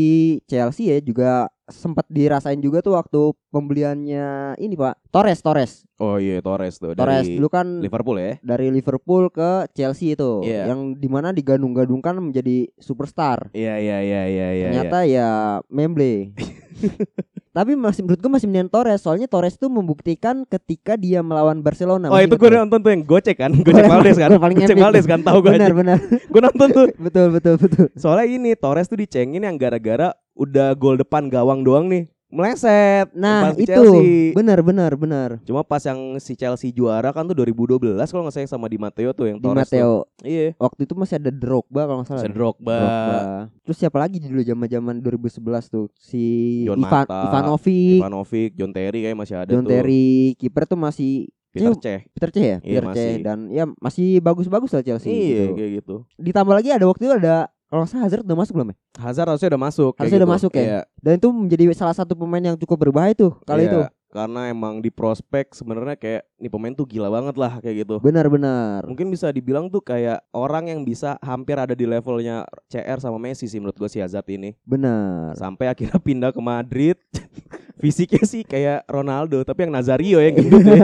Chelsea 0.46 0.92
ya 0.92 0.98
juga 1.00 1.50
sempat 1.68 2.08
dirasain 2.08 2.58
juga 2.58 2.80
tuh 2.80 2.96
waktu 2.96 3.20
pembeliannya 3.48 4.56
ini 4.56 4.72
Pak 4.72 5.12
Torres, 5.12 5.40
Torres, 5.40 5.72
Oh 5.96 6.16
iya, 6.16 6.40
Torres 6.40 6.78
tuh 6.78 6.94
Torres 6.94 7.26
dari 7.26 7.36
dulu 7.36 7.48
kan 7.48 7.66
Liverpool 7.78 8.16
ya. 8.16 8.40
dari 8.40 8.70
Liverpool 8.70 9.28
ke 9.28 9.68
Chelsea 9.72 10.14
itu, 10.14 10.40
Iya. 10.42 10.70
yang 10.70 10.94
di 10.94 11.06
mana 11.06 11.28
digadung-gadungkan 11.30 12.16
menjadi 12.18 12.70
superstar. 12.76 13.50
Iya, 13.52 13.76
iya, 13.76 13.98
iya, 14.00 14.22
iya, 14.24 14.48
iya. 14.50 14.66
Ternyata 14.70 14.98
ya 15.04 15.28
memble. 15.68 16.32
Tapi 17.58 17.74
masih 17.74 18.06
menurut 18.06 18.22
gue 18.22 18.30
masih 18.30 18.46
mendingan 18.46 18.70
Torres. 18.70 19.02
Soalnya 19.02 19.26
Torres 19.26 19.58
tuh 19.58 19.66
membuktikan 19.66 20.46
ketika 20.46 20.94
dia 20.94 21.26
melawan 21.26 21.58
Barcelona. 21.58 22.06
Oh 22.06 22.22
itu 22.22 22.38
gue 22.38 22.50
nonton 22.54 22.78
tuh 22.78 22.94
yang 22.94 23.02
gocek 23.02 23.34
kan? 23.34 23.50
Gocek 23.66 23.90
Valdes 23.90 24.14
kan? 24.14 24.30
Paling 24.38 24.56
Gocek. 24.62 24.78
Valdes 24.78 25.06
kan 25.10 25.20
Tahu 25.26 25.38
gue 25.42 25.50
Benar 25.58 25.74
benar. 25.74 25.98
Gue 26.30 26.38
nonton 26.38 26.68
tuh. 26.70 26.86
Betul 27.02 27.34
betul 27.34 27.58
betul. 27.58 27.90
Soalnya 27.98 28.30
ini 28.30 28.54
Torres 28.54 28.86
tuh 28.86 29.02
dicengin 29.02 29.42
yang 29.42 29.58
gara-gara 29.58 30.14
Udah 30.38 30.70
gol 30.78 30.94
depan 30.94 31.26
gawang 31.26 31.66
doang 31.66 31.90
nih 31.90 32.06
Meleset 32.28 33.08
Nah 33.12 33.56
itu. 33.56 33.64
Chelsea. 33.64 34.36
Benar 34.36 34.60
benar 34.60 34.92
benar. 34.94 35.40
Cuma 35.42 35.64
pas 35.64 35.80
yang 35.80 35.96
si 36.18 36.32
Chelsea 36.32 36.68
juara 36.70 37.08
kan 37.08 37.24
tuh 37.24 37.32
2012 37.34 37.80
Kalau 38.04 38.22
nggak 38.22 38.34
salah 38.34 38.46
sama 38.46 38.68
Di 38.68 38.76
Matteo 38.76 39.10
tuh 39.10 39.26
yang 39.26 39.38
Di 39.40 39.44
Torres 39.44 39.64
tuh. 39.64 39.72
Matteo. 39.72 39.92
Iya. 40.22 40.46
Waktu 40.56 40.80
itu 40.84 40.94
masih 40.94 41.14
ada 41.16 41.30
Drogba 41.30 41.82
kalau 41.84 41.98
nggak 41.98 42.08
salah. 42.08 42.20
Bisa 42.20 42.30
Drogba. 42.30 42.76
Drogba. 42.76 43.18
Terus 43.64 43.76
siapa 43.76 43.98
lagi 43.98 44.16
dulu 44.18 44.40
zaman-zaman 44.40 44.94
2011 45.00 45.40
tuh? 45.66 45.86
Si 45.94 46.22
John 46.64 46.78
Ivan 46.78 47.08
Mata, 47.08 47.20
Ivanovic, 47.24 47.98
Ivanovic 47.98 48.50
John 48.54 48.72
Terry 48.72 48.98
kayak 49.02 49.16
masih 49.16 49.34
ada 49.34 49.50
John 49.50 49.64
tuh. 49.64 49.72
Terry, 49.72 50.08
kiper 50.36 50.64
tuh 50.64 50.76
masih 50.76 51.12
Peter 51.48 51.72
Cech. 51.74 52.02
Peter 52.12 52.28
Cech 52.30 52.44
ya, 52.44 52.58
Iya, 52.60 52.80
Peter 52.84 52.92
Cech. 52.94 53.16
dan 53.24 53.38
ya 53.48 53.64
masih 53.80 54.20
bagus-bagus 54.20 54.68
lah 54.70 54.84
Chelsea. 54.84 55.08
Iya 55.08 55.24
gitu. 55.42 55.52
kayak 55.56 55.70
gitu. 55.80 55.94
Ditambah 56.20 56.54
lagi 56.54 56.68
ada 56.70 56.84
waktu 56.84 57.02
itu 57.04 57.14
ada 57.14 57.48
kalau 57.68 57.84
salah 57.84 58.08
Hazard 58.08 58.24
udah 58.24 58.38
masuk 58.40 58.52
belum 58.56 58.68
ya? 58.72 58.76
Hazard 58.96 59.28
harusnya 59.28 59.48
udah 59.52 59.62
masuk 59.62 59.92
Harusnya 60.00 60.18
udah 60.18 60.28
gitu. 60.28 60.36
masuk 60.40 60.52
ya? 60.56 60.62
Iya. 60.64 60.80
Dan 60.98 61.12
itu 61.20 61.28
menjadi 61.28 61.64
salah 61.76 61.96
satu 61.96 62.12
pemain 62.16 62.40
yang 62.42 62.56
cukup 62.56 62.88
berbahaya 62.88 63.12
tuh 63.12 63.36
kali 63.44 63.68
Iya, 63.68 63.70
itu. 63.70 63.80
Karena 64.08 64.48
emang 64.48 64.80
di 64.80 64.88
prospek 64.88 65.52
sebenarnya 65.52 66.00
kayak 66.00 66.24
nih 66.40 66.48
pemain 66.48 66.72
tuh 66.72 66.88
gila 66.88 67.12
banget 67.12 67.36
lah 67.36 67.60
kayak 67.60 67.84
gitu. 67.84 68.00
Benar-benar. 68.00 68.88
Mungkin 68.88 69.12
bisa 69.12 69.28
dibilang 69.28 69.68
tuh 69.68 69.84
kayak 69.84 70.24
orang 70.32 70.72
yang 70.72 70.80
bisa 70.80 71.20
hampir 71.20 71.60
ada 71.60 71.76
di 71.76 71.84
levelnya 71.84 72.48
CR 72.72 73.04
sama 73.04 73.20
Messi 73.20 73.44
sih 73.44 73.60
menurut 73.60 73.76
gue 73.76 73.88
si 73.92 74.00
Hazard 74.00 74.24
ini. 74.32 74.56
Benar. 74.64 75.36
Sampai 75.36 75.68
akhirnya 75.68 76.00
pindah 76.00 76.32
ke 76.32 76.40
Madrid. 76.40 76.96
Fisiknya 77.78 78.24
sih 78.26 78.42
kayak 78.42 78.82
Ronaldo, 78.90 79.46
tapi 79.46 79.66
yang 79.66 79.72
Nazario 79.78 80.18
yang 80.18 80.34
gendut 80.34 80.66
ya. 80.66 80.82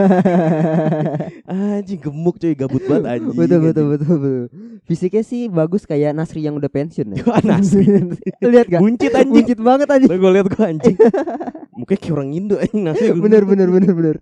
anjing 1.79 1.99
gemuk 1.99 2.39
cuy, 2.39 2.55
gabut 2.55 2.83
banget 2.87 3.19
anjing. 3.19 3.35
betul 3.35 3.59
betul 3.59 3.83
anjing. 3.83 3.87
betul 3.99 4.15
betul. 4.23 4.45
Fisiknya 4.87 5.23
sih 5.27 5.41
bagus 5.51 5.83
kayak 5.83 6.15
Nasri 6.15 6.47
yang 6.47 6.55
udah 6.55 6.71
pensiun 6.71 7.19
ya. 7.19 7.23
Nasri. 7.43 7.83
Lihat 8.55 8.67
gak? 8.71 8.79
Buncit 8.79 9.11
anjing. 9.11 9.43
Buncit 9.43 9.59
banget 9.59 9.87
anjing. 9.91 10.09
Gue 10.15 10.31
liat 10.31 10.47
gue 10.47 10.63
anjing. 10.63 10.95
Mukanya 11.79 11.99
kayak 11.99 12.15
orang 12.15 12.29
Indo 12.31 12.55
anjing 12.55 12.83
Nasri. 12.87 13.11
Bener 13.11 13.43
bener 13.43 13.67
bener 13.67 13.91
bener. 13.91 14.15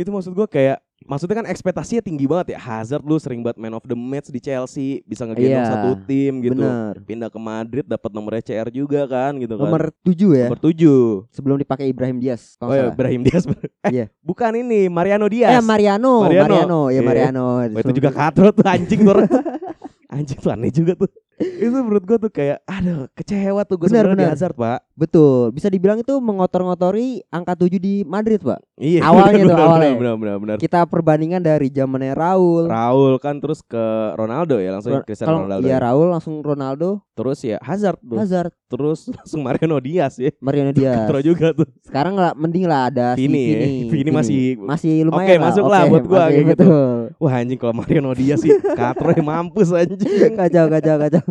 itu 0.00 0.08
maksud 0.08 0.32
gue 0.32 0.48
kayak 0.48 0.80
maksudnya 1.04 1.36
kan 1.36 1.46
ekspektasinya 1.46 2.00
tinggi 2.00 2.24
banget 2.24 2.52
ya 2.52 2.60
Hazard 2.60 3.00
lu 3.00 3.16
sering 3.16 3.40
buat 3.40 3.54
man 3.54 3.72
of 3.72 3.82
the 3.82 3.92
match 3.92 4.28
di 4.28 4.38
Chelsea 4.38 5.00
bisa 5.02 5.22
ngegendong 5.22 5.52
Iya, 5.54 5.66
satu 5.66 5.90
tim 6.02 6.40
gitu 6.40 6.56
Bener. 6.56 6.94
pindah 7.00 7.28
ke 7.28 7.36
Madrid 7.36 7.84
dapat 7.84 8.10
nomor 8.10 8.34
CR 8.36 8.68
juga 8.68 9.04
kan 9.04 9.36
gitu 9.36 9.54
kan 9.54 9.64
Nomor 9.64 9.82
7 10.00 10.14
ya. 10.32 10.46
nomor 10.46 10.60
tujuh 10.60 11.02
Sebelum 11.28 11.56
dipakai 11.56 11.86
Ibrahim 11.86 12.18
Diaz. 12.18 12.54
oh 12.56 12.66
kalau 12.66 12.72
ya 12.72 12.80
nggak 12.80 12.86
salah. 12.86 12.98
Brahim 12.98 13.20
Diaz 13.22 13.44
eh 13.86 13.90
Iya. 13.92 14.06
bukan 14.18 14.52
ini 14.56 14.86
Mariano 14.86 15.26
Diaz 15.26 15.52
Eh 15.52 15.60
Mariano, 15.60 16.22
Mariano. 16.22 16.46
Mariano, 16.48 16.80
ya 16.86 16.94
Iya. 16.94 17.00
Mariano. 17.02 17.44
Wah, 17.68 17.80
itu 17.80 17.92
juga 17.94 18.10
katro 18.10 18.48
tuh 18.50 18.64
anjing 18.64 19.00
tuh 19.00 19.14
anjing 20.12 20.38
tuh 20.38 20.50
aneh 20.50 20.68
juga 20.68 20.92
tuh 20.94 21.08
itu 21.42 21.74
menurut 21.74 22.04
gue 22.04 22.18
tuh 22.18 22.30
kayak 22.30 22.58
aduh 22.62 23.06
kecewa 23.12 23.62
tuh 23.62 23.76
gue 23.76 23.86
Benar, 23.86 24.04
sebenarnya 24.06 24.24
di. 24.24 24.32
Hazard 24.32 24.54
pak 24.54 24.80
Betul, 24.92 25.50
bisa 25.50 25.66
dibilang 25.66 25.96
itu 25.96 26.14
mengotor-ngotori 26.14 27.24
angka 27.26 27.56
7 27.56 27.74
di 27.74 28.04
Madrid, 28.04 28.38
Pak. 28.38 28.60
iya 28.76 29.00
Awalnya 29.08 29.40
benar, 29.40 29.48
tuh, 29.48 29.48
benar, 29.48 29.66
awalnya. 29.66 29.92
benar 29.94 30.14
benar 30.14 30.36
benar 30.38 30.56
Kita 30.56 30.80
perbandingan 30.84 31.40
dari 31.40 31.68
zamannya 31.68 32.12
Raul. 32.12 32.64
Raul 32.66 33.16
kan 33.16 33.36
terus 33.36 33.62
ke 33.62 33.80
Ronaldo 34.12 34.56
ya 34.56 34.70
langsung 34.70 34.92
Ro- 34.94 35.02
Cristiano 35.02 35.32
Kalau 35.32 35.40
Ronaldo 35.42 35.64
iya 35.64 35.72
ya. 35.72 35.82
Raul 35.82 36.06
langsung 36.08 36.34
Ronaldo, 36.38 36.88
terus 37.12 37.38
ya 37.40 37.56
Hazard 37.58 37.98
tuh 37.98 38.14
Hazard, 38.16 38.52
terus 38.68 39.08
langsung 39.08 39.40
Mariano 39.40 39.78
Diaz 39.78 40.14
ya 40.16 40.30
Mariano 40.38 40.70
Diaz. 40.76 40.94
Katro 41.02 41.18
juga 41.20 41.46
tuh 41.52 41.66
Sekarang 41.82 42.14
lah 42.14 42.32
mending 42.32 42.64
lah 42.64 42.80
ada 42.86 43.06
Vini 43.14 43.32
si 43.34 43.48
ya. 43.48 43.58
Vini. 43.58 43.88
Vini 43.88 44.10
masih- 44.12 44.54
masih 44.60 44.92
lumayan 45.02 45.24
Oke, 45.26 45.34
masuk 45.40 45.64
lah 45.66 45.82
buat 45.88 46.04
gua, 46.04 46.24
kayak 46.28 46.44
gitu. 46.52 46.66
Wah 47.16 47.32
anjing 47.34 47.56
kalau 47.56 47.74
Mariano 47.74 48.12
Diaz 48.12 48.38
sih 48.38 48.52
Katro 48.70 49.10
mampus 49.18 49.72
anjing 49.72 49.98
kacau 50.38 50.68
kacau 50.68 50.96
kacau. 51.00 51.24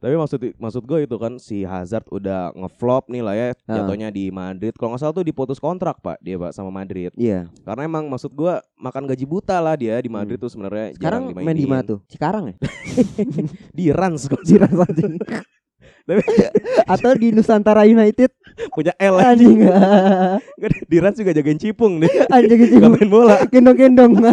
Tapi 0.00 0.14
maksud 0.16 0.40
maksud 0.56 0.82
gue 0.82 1.04
itu 1.04 1.16
kan 1.16 1.36
si 1.36 1.60
Hazard 1.62 2.08
udah 2.08 2.56
ngeflop 2.56 3.08
nih 3.08 3.20
lah 3.20 3.34
ya 3.36 3.48
jatuhnya 3.68 4.08
di 4.08 4.32
Madrid. 4.32 4.72
Kalau 4.72 4.96
nggak 4.96 5.02
salah 5.02 5.14
tuh 5.14 5.26
diputus 5.26 5.60
kontrak 5.60 6.00
pak 6.00 6.16
dia 6.20 6.40
pak 6.40 6.56
sama 6.56 6.72
Madrid. 6.72 7.12
Iya. 7.14 7.52
Karena 7.62 7.84
emang 7.84 8.08
maksud 8.08 8.32
gue 8.32 8.54
makan 8.76 9.04
gaji 9.04 9.24
buta 9.24 9.60
lah 9.60 9.76
dia 9.76 10.00
di 10.00 10.08
Madrid 10.08 10.40
tuh 10.40 10.48
sebenarnya. 10.48 10.90
Hmm. 10.90 10.96
Sekarang 10.96 11.22
main 11.32 11.52
di 11.52 11.68
mana 11.68 11.84
tuh? 11.84 11.98
Cikarang 12.08 12.50
ya? 12.50 12.56
Di 13.76 13.92
Rans 13.92 14.24
kok 14.24 14.40
Di 14.40 14.56
Rans 14.56 14.78
anjing. 14.80 15.20
Tapi- 16.06 16.22
Atau 16.92 17.18
di 17.18 17.34
Nusantara 17.34 17.82
United 17.84 18.30
punya 18.70 18.94
L 18.96 19.18
anjing. 19.18 19.66
anjing. 19.66 20.86
di 20.86 20.96
Rans 20.96 21.18
juga 21.18 21.34
jagain 21.34 21.58
cipung 21.58 21.98
deh. 21.98 22.08
anjing 22.30 22.56
Gak 22.56 22.78
anjing. 22.78 22.92
main 22.94 23.08
bola. 23.10 23.36
Gendong-gendong. 23.50 24.12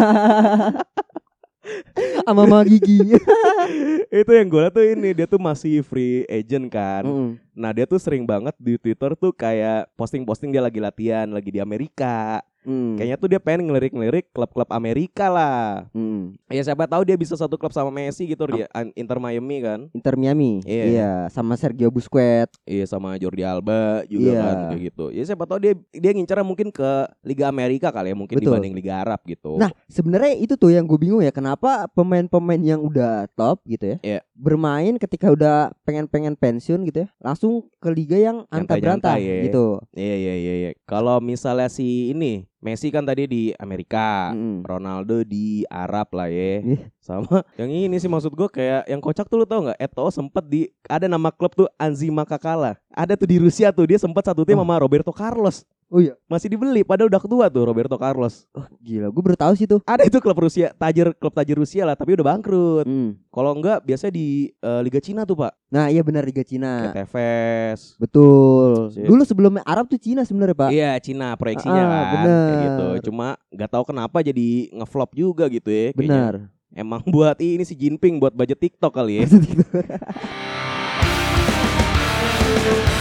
Sama 2.24 2.43
Mama 2.43 2.63
Gigi. 2.67 3.15
itu 4.22 4.32
yang 4.32 4.48
gue 4.48 4.62
liat 4.62 4.74
tuh 4.75 4.84
ini 4.84 5.10
dia 5.15 5.27
tuh 5.27 5.39
masih 5.39 5.82
free 5.84 6.27
agent 6.27 6.67
kan. 6.67 7.03
Mm-mm. 7.08 7.29
Nah 7.55 7.72
dia 7.72 7.88
tuh 7.88 8.00
sering 8.00 8.27
banget 8.27 8.55
di 8.60 8.75
Twitter 8.75 9.15
tuh 9.15 9.32
kayak 9.32 9.88
posting-posting 9.96 10.51
dia 10.51 10.63
lagi 10.63 10.79
latihan 10.84 11.27
lagi 11.32 11.50
di 11.50 11.60
Amerika. 11.63 12.43
Mm. 12.63 12.96
Kayaknya 12.96 13.17
tuh 13.17 13.29
dia 13.29 13.39
pengen 13.39 13.62
ngelirik-ngelirik 13.67 14.32
klub-klub 14.32 14.67
Amerika 14.70 15.27
lah. 15.27 15.88
Mm. 15.91 16.36
Ya 16.48 16.63
siapa 16.63 16.88
tahu 16.88 17.03
dia 17.03 17.15
bisa 17.15 17.36
satu 17.36 17.55
klub 17.55 17.72
sama 17.72 17.91
Messi 17.91 18.24
gitu 18.25 18.43
dia 18.48 18.67
Inter 18.96 19.20
Miami 19.20 19.58
kan. 19.60 19.79
Inter 19.91 20.15
Miami. 20.15 20.63
Iya. 20.63 20.84
Iya, 20.84 21.12
sama 21.29 21.55
Sergio 21.55 21.88
Busquets. 21.88 22.55
Iya 22.63 22.86
sama 22.86 23.15
Jordi 23.15 23.43
Alba 23.43 24.03
juga 24.08 24.32
Iya. 24.32 24.41
kan 24.41 24.58
kayak 24.72 24.82
gitu. 24.89 25.05
Ya 25.12 25.24
siapa 25.24 25.43
tahu 25.43 25.60
dia 25.60 25.74
dia 25.91 26.12
ngincernya 26.12 26.43
mungkin 26.43 26.72
ke 26.72 26.89
Liga 27.22 27.48
Amerika 27.48 27.91
kali 27.91 28.12
ya 28.12 28.15
mungkin 28.15 28.36
Betul. 28.39 28.55
dibanding 28.55 28.74
Liga 28.74 28.93
Arab 29.00 29.20
gitu. 29.24 29.55
Nah, 29.60 29.70
sebenarnya 29.86 30.34
itu 30.36 30.55
tuh 30.55 30.72
yang 30.72 30.84
gue 30.84 30.98
bingung 30.98 31.22
ya, 31.22 31.32
kenapa 31.32 31.86
pemain-pemain 31.91 32.60
yang 32.60 32.82
udah 32.82 33.27
top 33.36 33.60
gitu 33.65 33.96
ya, 33.96 33.98
Iya. 34.01 34.20
bermain 34.34 34.96
ketika 34.98 35.29
udah 35.29 35.72
pengen-pengen 35.84 36.36
pensiun 36.36 36.84
gitu 36.88 37.03
ya, 37.03 37.08
langsung 37.20 37.67
ke 37.77 37.89
liga 37.91 38.15
yang 38.15 38.48
anta 38.48 38.75
berantah 38.79 39.15
Nyantai-nyantai 39.17 39.41
ya. 39.41 39.46
gitu. 39.50 39.65
Iya 39.93 40.15
iya 40.15 40.34
iya 40.36 40.53
iya. 40.55 40.70
Kalau 40.84 41.20
misalnya 41.20 41.67
si 41.67 42.12
ini 42.12 42.46
Messi 42.63 42.88
kan 42.88 43.03
tadi 43.03 43.27
di 43.27 43.43
Amerika, 43.60 44.32
Mm-mm. 44.32 44.63
Ronaldo 44.63 45.22
di 45.22 45.67
Arab 45.67 46.15
lah 46.15 46.32
ya. 46.32 46.63
Iya. 46.63 46.88
Sama 47.03 47.43
yang 47.60 47.67
ini 47.67 48.00
sih 48.00 48.08
maksud 48.08 48.32
gue 48.32 48.48
kayak 48.48 48.88
yang 48.88 49.03
kocak 49.03 49.27
tuh 49.27 49.43
lu 49.43 49.46
tau 49.46 49.67
nggak? 49.67 49.75
Eto'o 49.75 50.08
sempet 50.08 50.48
di 50.48 50.62
ada 50.88 51.12
nama 51.12 51.27
klub 51.27 51.51
tuh 51.51 51.67
Anzima 51.75 52.24
Kakala. 52.24 52.79
Ada 52.88 53.20
tuh 53.20 53.27
di 53.27 53.36
Rusia 53.36 53.75
tuh 53.75 53.84
dia 53.84 54.00
sempat 54.00 54.24
satu 54.24 54.48
tim 54.48 54.55
Oh. 54.55 54.63
sama 54.63 54.79
Roberto 54.79 55.12
Carlos. 55.12 55.67
Oh 55.93 56.01
iya, 56.01 56.17
Masih 56.25 56.50
dibeli 56.50 56.81
padahal 56.81 57.05
udah 57.05 57.21
ketua 57.21 57.45
tuh 57.53 57.69
Roberto 57.69 57.93
Carlos. 58.01 58.50
gila, 58.81 59.13
gue 59.13 59.21
baru 59.21 59.38
tahu 59.38 59.53
sih 59.53 59.69
tuh. 59.69 59.77
Ada 59.85 60.09
itu 60.09 60.17
klub 60.17 60.41
Rusia, 60.41 60.73
tajir 60.73 61.13
klub 61.13 61.29
tajir 61.29 61.53
Rusia 61.53 61.85
lah, 61.85 61.93
tapi 61.93 62.17
udah 62.17 62.25
bangkrut. 62.25 62.89
Mm. 62.89 63.13
Kalau 63.29 63.53
enggak 63.53 63.85
biasanya 63.85 64.09
di 64.09 64.50
eh, 64.50 64.81
Liga 64.81 64.97
Cina 64.97 65.21
tuh, 65.21 65.38
Pak. 65.38 65.53
Nah, 65.69 65.93
iya 65.93 66.01
benar 66.01 66.25
Liga 66.25 66.41
Cina. 66.41 66.89
Kayak 66.89 67.05
Tevez. 67.05 67.93
Betul. 68.01 68.89
Sip. 68.89 69.05
Dulu 69.05 69.21
sebelum 69.21 69.62
Arab 69.62 69.85
tuh 69.85 70.01
Cina 70.01 70.25
sebenarnya, 70.25 70.57
Pak. 70.57 70.69
Iya, 70.73 70.97
Cina 70.97 71.38
proyeksinya 71.38 71.77
Ah, 71.77 71.77
kan 71.77 71.93
kayak 71.93 72.09
bener. 72.17 72.57
gitu. 72.65 73.13
Cuma 73.13 73.38
nggak 73.53 73.69
tahu 73.69 73.83
kenapa 73.93 74.17
jadi 74.25 74.50
ngeflop 74.73 75.13
juga 75.13 75.45
gitu 75.45 75.69
ya. 75.69 75.93
Benar. 75.93 76.50
Emang 76.73 77.05
buat 77.05 77.38
ini 77.38 77.62
si 77.62 77.77
Jinping 77.77 78.17
buat 78.17 78.33
budget 78.33 78.57
TikTok 78.57 78.97
kali 78.97 79.21
ya. 79.21 79.29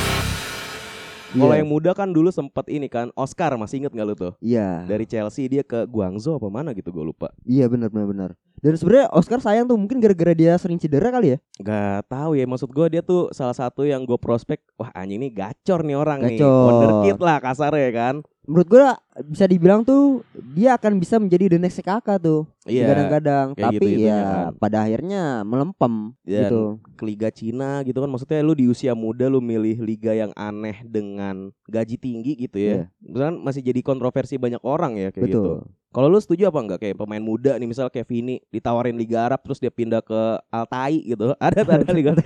Kalau 1.32 1.56
Iya. 1.56 1.64
yang 1.64 1.68
muda 1.72 1.90
kan 1.96 2.12
dulu 2.12 2.28
sempet 2.28 2.68
ini 2.68 2.92
kan 2.92 3.08
Oscar 3.16 3.56
masih 3.56 3.80
inget 3.80 3.92
nggak 3.96 4.06
lu 4.06 4.14
tuh? 4.14 4.32
Iya. 4.38 4.84
Dari 4.84 5.08
Chelsea 5.08 5.48
dia 5.48 5.64
ke 5.64 5.88
Guangzhou 5.88 6.36
apa 6.36 6.48
mana 6.52 6.76
gitu 6.76 6.92
gue 6.92 7.00
lupa. 7.00 7.32
Iya 7.48 7.72
benar 7.72 7.88
benar 7.88 8.06
benar. 8.08 8.30
Dan 8.62 8.78
sebenarnya 8.78 9.10
Oscar 9.10 9.42
sayang 9.42 9.66
tuh 9.66 9.74
mungkin 9.74 9.98
gara-gara 9.98 10.32
dia 10.32 10.54
sering 10.54 10.78
cedera 10.78 11.10
kali 11.10 11.34
ya. 11.34 11.38
Gak 11.58 12.06
tahu 12.06 12.38
ya 12.38 12.46
maksud 12.46 12.70
gue 12.70 12.86
dia 12.88 13.02
tuh 13.02 13.26
salah 13.34 13.52
satu 13.52 13.82
yang 13.82 14.06
gue 14.06 14.14
prospek 14.14 14.62
wah 14.78 14.94
anjing 14.94 15.18
ini 15.18 15.28
gacor 15.28 15.82
nih 15.82 15.98
orang 15.98 16.22
nih 16.22 16.38
Gacor. 16.38 16.62
wonderkid 16.70 17.18
lah 17.18 17.38
kasarnya 17.38 17.90
kan 17.90 18.16
Menurut 18.42 18.66
gua 18.66 18.98
bisa 19.22 19.46
dibilang 19.46 19.86
tuh 19.86 20.26
dia 20.34 20.74
akan 20.74 20.98
bisa 20.98 21.14
menjadi 21.14 21.46
the 21.46 21.58
next 21.62 21.78
kakak 21.78 22.18
tuh. 22.18 22.42
iya 22.66 22.90
Kadang-kadang 22.90 23.54
tapi 23.54 23.78
gitu-gitunya 23.78 24.10
ya 24.10 24.18
kan. 24.18 24.50
pada 24.58 24.78
akhirnya 24.82 25.22
melempem 25.46 25.94
Dan 26.26 26.50
gitu. 26.50 26.62
ke 26.98 27.02
Liga 27.06 27.30
Cina 27.30 27.86
gitu 27.86 28.02
kan 28.02 28.10
maksudnya 28.10 28.42
lu 28.42 28.58
di 28.58 28.66
usia 28.66 28.98
muda 28.98 29.30
lu 29.30 29.38
milih 29.38 29.78
liga 29.78 30.10
yang 30.10 30.34
aneh 30.34 30.82
dengan 30.82 31.54
gaji 31.70 31.94
tinggi 31.94 32.34
gitu 32.34 32.58
ya 32.58 32.90
Misalkan 32.98 33.38
masih 33.38 33.62
jadi 33.62 33.78
kontroversi 33.78 34.34
banyak 34.38 34.62
orang 34.66 34.98
ya 34.98 35.14
kayak 35.14 35.22
gitu 35.30 35.38
Betul. 35.38 35.81
Kalau 35.92 36.08
lu 36.08 36.18
setuju 36.18 36.48
apa 36.48 36.58
enggak 36.64 36.78
kayak 36.80 36.96
pemain 36.96 37.20
muda 37.20 37.54
nih 37.60 37.68
misal 37.68 37.92
kayak 37.92 38.08
Vini 38.08 38.40
ditawarin 38.48 38.96
Liga 38.96 39.28
Arab 39.28 39.44
terus 39.44 39.60
dia 39.60 39.68
pindah 39.68 40.00
ke 40.00 40.20
Altai 40.48 41.04
gitu 41.04 41.36
ada 41.46 41.60
ada 41.62 41.92
Liga 41.92 42.16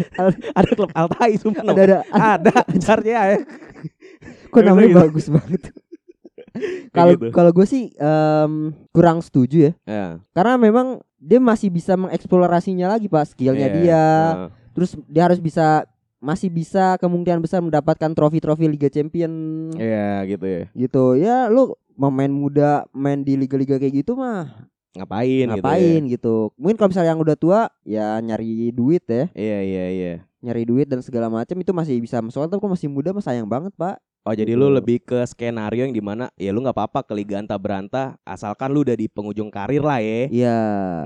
ada 0.54 0.68
klub 0.72 0.94
Altai 0.94 1.34
sumpah 1.36 1.66
Ada 1.66 2.06
ada 2.14 2.50
ada 2.62 2.78
caranya 2.78 3.36
ya 3.36 3.38
kok 4.52 4.62
namanya 4.62 4.88
gitu. 4.88 5.00
bagus 5.02 5.26
banget. 5.28 5.62
Kalau 6.96 7.12
gitu. 7.12 7.28
kalau 7.36 7.52
gue 7.52 7.66
sih 7.68 7.92
em, 8.00 8.72
kurang 8.88 9.20
setuju 9.20 9.68
ya. 9.68 9.72
ya 9.84 10.06
Karena 10.32 10.56
memang 10.56 11.04
dia 11.20 11.36
masih 11.36 11.68
bisa 11.68 12.00
mengeksplorasinya 12.00 12.96
lagi 12.96 13.12
Pak 13.12 13.36
skillnya 13.36 13.68
iya. 13.68 13.76
dia. 13.76 13.92
Nah, 14.00 14.48
Terus 14.72 14.96
dia 15.04 15.28
harus 15.28 15.36
bisa 15.36 15.84
masih 16.16 16.48
bisa 16.48 16.96
kemungkinan 16.96 17.44
besar 17.44 17.60
mendapatkan 17.60 18.08
trofi-trofi 18.16 18.72
Liga 18.72 18.88
Champion 18.88 19.28
Iya 19.76 20.24
gitu 20.32 20.46
ya 20.48 20.64
gitu. 20.72 21.04
Ya 21.20 21.52
lu 21.52 21.76
pemain 21.96 22.30
muda 22.30 22.84
main 22.92 23.24
di 23.24 23.34
liga-liga 23.34 23.80
kayak 23.80 24.04
gitu 24.04 24.14
mah 24.14 24.68
ngapain, 24.96 25.44
ngapain 25.52 26.00
gitu 26.08 26.12
gitu. 26.16 26.36
Mungkin 26.56 26.76
kalau 26.76 26.88
misalnya 26.92 27.12
yang 27.12 27.20
udah 27.20 27.36
tua 27.36 27.60
ya 27.84 28.16
nyari 28.20 28.72
duit 28.72 29.04
ya, 29.08 29.28
ya 29.32 29.58
iya 29.60 29.60
iya 29.64 29.84
iya 29.92 30.12
nyari 30.40 30.62
duit 30.62 30.86
dan 30.86 31.02
segala 31.02 31.26
macam 31.26 31.56
itu 31.58 31.72
masih 31.74 31.98
bisa 31.98 32.22
masuk 32.22 32.46
tapi 32.46 32.60
kalau 32.62 32.72
masih 32.76 32.88
muda 32.88 33.10
mah 33.10 33.24
sayang 33.24 33.48
banget, 33.48 33.74
Pak. 33.74 33.98
Oh 34.26 34.34
jadi 34.34 34.58
Gitu. 34.58 34.58
lu 34.58 34.74
lebih 34.74 34.98
ke 35.06 35.22
skenario 35.22 35.86
yang 35.86 35.94
di 35.94 36.02
mana 36.02 36.26
ya 36.34 36.50
lu 36.50 36.58
nggak 36.58 36.74
apa-apa 36.74 37.06
ke 37.06 37.14
liga 37.14 37.38
anta 37.38 37.54
berantah 37.54 38.18
asalkan 38.26 38.74
lu 38.74 38.82
udah 38.82 38.98
di 38.98 39.06
penghujung 39.06 39.54
karir 39.54 39.78
lah 39.86 40.02
ya. 40.02 40.26
Iya. 40.26 40.58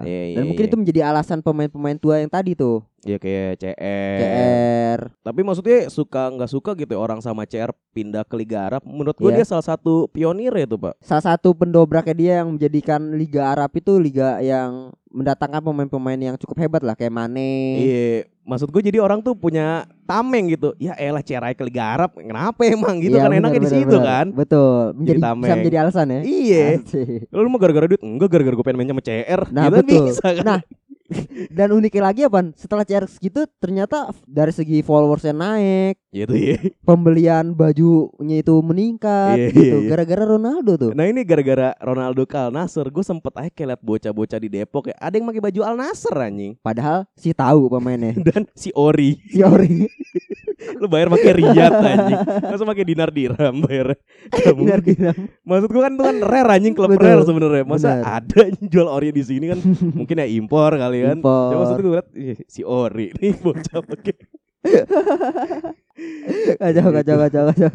Iya, 0.09 0.21
Dan 0.41 0.43
iya, 0.45 0.49
mungkin 0.49 0.65
iya. 0.65 0.71
itu 0.73 0.77
menjadi 0.81 1.01
alasan 1.13 1.45
pemain-pemain 1.45 2.01
tua 2.01 2.17
yang 2.17 2.33
tadi 2.33 2.57
tuh 2.57 2.81
Ya 3.00 3.16
kayak 3.16 3.57
CR. 3.57 4.19
CR. 4.21 5.00
Tapi 5.23 5.40
maksudnya 5.40 5.88
suka 5.88 6.28
nggak 6.28 6.50
suka 6.50 6.71
gitu 6.76 6.92
ya 6.92 7.00
orang 7.00 7.21
sama 7.21 7.49
CR 7.49 7.73
pindah 7.90 8.23
ke 8.23 8.37
Liga 8.37 8.69
Arab. 8.69 8.85
Menurut 8.85 9.16
gue 9.16 9.30
Iya. 9.30 9.40
dia 9.40 9.47
salah 9.49 9.64
satu 9.64 10.04
pionir 10.09 10.52
ya 10.52 10.69
tuh 10.69 10.76
pak. 10.78 10.95
Salah 11.00 11.25
satu 11.33 11.57
pendobraknya 11.57 12.12
dia 12.12 12.33
yang 12.45 12.52
menjadikan 12.52 13.00
Liga 13.16 13.49
Arab 13.49 13.73
itu 13.73 13.97
liga 13.97 14.37
yang 14.38 14.92
mendatangkan 15.11 15.59
pemain-pemain 15.59 16.21
yang 16.21 16.37
cukup 16.37 16.61
hebat 16.61 16.85
lah 16.85 16.92
kayak 16.92 17.11
Mane. 17.11 17.52
Iya. 17.80 18.09
Maksud 18.45 18.69
gue 18.69 18.83
jadi 18.83 18.99
orang 19.00 19.25
tuh 19.25 19.33
punya 19.33 19.88
tameng 20.04 20.52
gitu. 20.52 20.76
Ya 20.76 20.92
elah 20.95 21.25
CR 21.25 21.57
ke 21.57 21.64
Liga 21.64 21.97
Arab. 21.97 22.12
Kenapa 22.14 22.69
emang 22.69 23.00
gitu 23.00 23.16
Iya, 23.16 23.25
kan 23.25 23.30
benar, 23.33 23.40
enaknya 23.49 23.61
di 23.64 23.71
situ 23.73 23.97
kan. 23.97 24.26
Betul. 24.37 24.92
Menjadi 24.92 25.19
bisa 25.19 25.26
tameng. 25.33 25.49
menjadi 25.57 25.76
alasan 25.80 26.07
ya. 26.12 26.21
Iya. 26.21 26.64
Lu 27.33 27.49
mau 27.49 27.57
gara-gara 27.57 27.88
duit? 27.88 28.02
Enggak 28.04 28.28
gara-gara 28.28 28.54
gue 28.54 28.64
pengen 28.69 28.76
main 28.76 28.90
sama 28.92 29.00
CR. 29.00 29.40
Nah, 29.49 29.62
gitu 29.64 29.73
kan 29.73 29.85
betul. 29.88 30.04
bisa 30.04 30.26
kan. 30.37 30.45
Nah, 30.45 30.61
dan 31.57 31.71
uniknya 31.71 32.02
lagi 32.07 32.21
apa? 32.25 32.55
Setelah 32.55 32.87
CR 32.87 33.07
segitu 33.07 33.45
ternyata 33.59 34.11
dari 34.25 34.50
segi 34.50 34.81
followersnya 34.81 35.35
naik, 35.35 35.99
Gitu 36.11 36.35
ya. 36.35 36.59
pembelian 36.83 37.55
bajunya 37.55 38.43
itu 38.43 38.55
meningkat 38.61 39.38
Iya, 39.38 39.49
gitu. 39.55 39.62
iya, 39.62 39.75
iya. 39.79 39.88
Gara-gara 39.90 40.25
Ronaldo 40.26 40.73
tuh. 40.75 40.93
Nah 40.95 41.07
ini 41.07 41.23
gara-gara 41.23 41.71
Ronaldo 41.79 42.26
ke 42.26 42.35
Al 42.35 42.50
Nasser, 42.50 42.87
gue 42.87 43.02
sempet 43.02 43.31
aja 43.37 43.50
kayak 43.50 43.69
liat 43.75 43.83
bocah-bocah 43.83 44.38
di 44.38 44.49
Depok 44.50 44.90
ya, 44.90 44.97
ada 44.99 45.14
yang 45.14 45.26
pakai 45.26 45.43
baju 45.50 45.61
Al 45.62 45.76
Nasser 45.79 46.14
anjing, 46.14 46.59
Padahal 46.59 47.07
si 47.14 47.31
tahu 47.31 47.71
pemainnya. 47.71 48.14
dan 48.26 48.47
si 48.55 48.71
Ori, 48.75 49.19
si 49.31 49.43
Ori 49.43 49.87
lu 50.76 50.87
bayar 50.87 51.09
pakai 51.09 51.33
riyad 51.33 51.73
anjing, 51.73 52.21
masa 52.45 52.64
pakai 52.64 52.85
dinar 52.85 53.09
dirham 53.09 53.64
bayar, 53.64 53.97
mungkin. 54.57 54.81
bilang. 54.85 55.19
maksud 55.40 55.69
gue 55.69 55.83
kan 55.83 55.93
itu 55.97 56.05
kan 56.05 56.17
rare 56.21 56.50
anjing 56.52 56.75
klub 56.76 56.93
Betul. 56.93 57.07
rare 57.09 57.23
sebenarnya, 57.25 57.64
masa 57.64 57.88
Benar. 57.97 58.21
ada 58.21 58.40
jual 58.69 58.88
Ori 58.88 59.09
di 59.11 59.23
sini 59.25 59.49
kan, 59.49 59.59
mungkin 59.99 60.21
ya 60.21 60.26
impor 60.29 60.76
kali 60.76 60.99
kan, 61.05 61.17
Impor. 61.21 61.49
ya 61.49 61.57
maksud 61.57 61.76
gue 61.81 61.93
liat 61.97 62.09
si 62.45 62.61
Ori 62.61 63.12
nih 63.21 63.33
bocah 63.40 63.81
pakai, 63.81 64.14
kacau 66.61 66.88
kacau 66.93 67.17
kacau 67.17 67.43
kacau. 67.52 67.73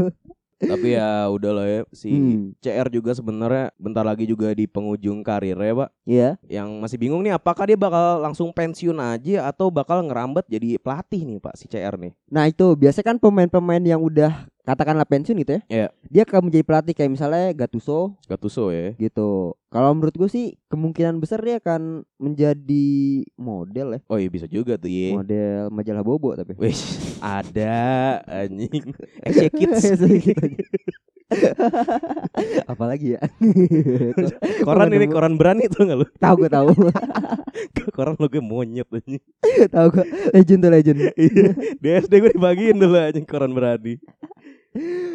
Tapi 0.57 0.95
ya 0.95 1.27
udahlah 1.27 1.65
ya 1.65 1.81
si 1.91 2.09
Hmm. 2.09 2.55
CR 2.57 2.87
juga 2.87 3.11
sebenarnya 3.11 3.75
bentar 3.75 4.01
lagi 4.01 4.23
juga 4.23 4.49
di 4.51 4.65
penghujung 4.65 5.19
karir 5.19 5.55
ya 5.55 5.73
pak. 5.75 5.89
Iya. 6.05 6.29
yang 6.47 6.79
masih 6.79 6.95
bingung 6.95 7.19
nih 7.21 7.35
apakah 7.35 7.67
dia 7.67 7.75
bakal 7.75 8.21
langsung 8.21 8.49
pensiun 8.49 8.95
aja 8.97 9.49
atau 9.49 9.67
bakal 9.67 9.99
ngerambat 10.01 10.47
jadi 10.47 10.79
pelatih 10.79 11.25
nih 11.25 11.39
Pak 11.41 11.57
si 11.57 11.65
CR 11.67 11.97
nih. 11.97 12.13
Nah 12.31 12.47
itu 12.47 12.63
biasanya 12.73 13.13
kan 13.13 13.17
pemain-pemain 13.19 13.83
yang 13.83 13.99
udah 13.99 14.47
katakanlah 14.65 15.05
pensiun 15.05 15.37
gitu 15.45 15.51
ya. 15.55 15.61
Iya. 15.69 15.87
Dia 16.09 16.21
akan 16.25 16.49
menjadi 16.49 16.65
pelatih 16.65 16.93
kayak 16.97 17.11
misalnya 17.13 17.53
Gattuso 17.53 18.17
Gattuso 18.25 18.73
ya. 18.73 18.97
gitu. 18.97 19.53
Kalau 19.69 19.91
menurut 19.93 20.15
gue 20.15 20.29
sih 20.31 20.57
kemungkinan 20.71 21.21
besar 21.21 21.43
dia 21.45 21.61
akan 21.61 22.01
menjadi 22.17 22.87
model 23.37 23.87
ya. 23.95 23.99
Oh 24.09 24.17
iya 24.17 24.29
bisa 24.31 24.49
juga 24.49 24.79
tuh 24.79 24.89
ya. 24.89 25.13
Model 25.13 25.69
majalah 25.69 26.03
bobo 26.03 26.33
tapi. 26.33 26.57
Wih, 26.57 26.75
ada 27.21 28.19
anjing. 28.25 28.95
Kids. 29.55 29.83
Sedikit 29.83 30.41
aja. 30.41 30.63
Apalagi 32.69 33.17
ya? 33.17 33.21
koran 34.67 34.93
ini 34.93 35.09
koran 35.09 35.35
berani 35.35 35.65
tuh 35.67 35.85
nggak 35.89 35.97
lu? 35.97 36.07
tahu 36.21 36.35
gue 36.45 36.51
tahu. 36.51 36.69
koran 37.97 38.15
lo 38.15 38.27
gue 38.29 38.43
monyet 38.43 38.87
anjing. 38.93 39.21
tahu 39.73 39.87
gue. 39.91 40.05
Legend 40.33 40.59
tuh 40.61 40.71
legend. 40.71 40.97
Iya. 41.15 41.51
Di 41.81 41.89
SD 42.05 42.13
gue 42.21 42.31
dibagiin 42.37 42.77
dulu 42.77 42.95
anjing 42.95 43.25
koran 43.25 43.51
berani. 43.51 43.97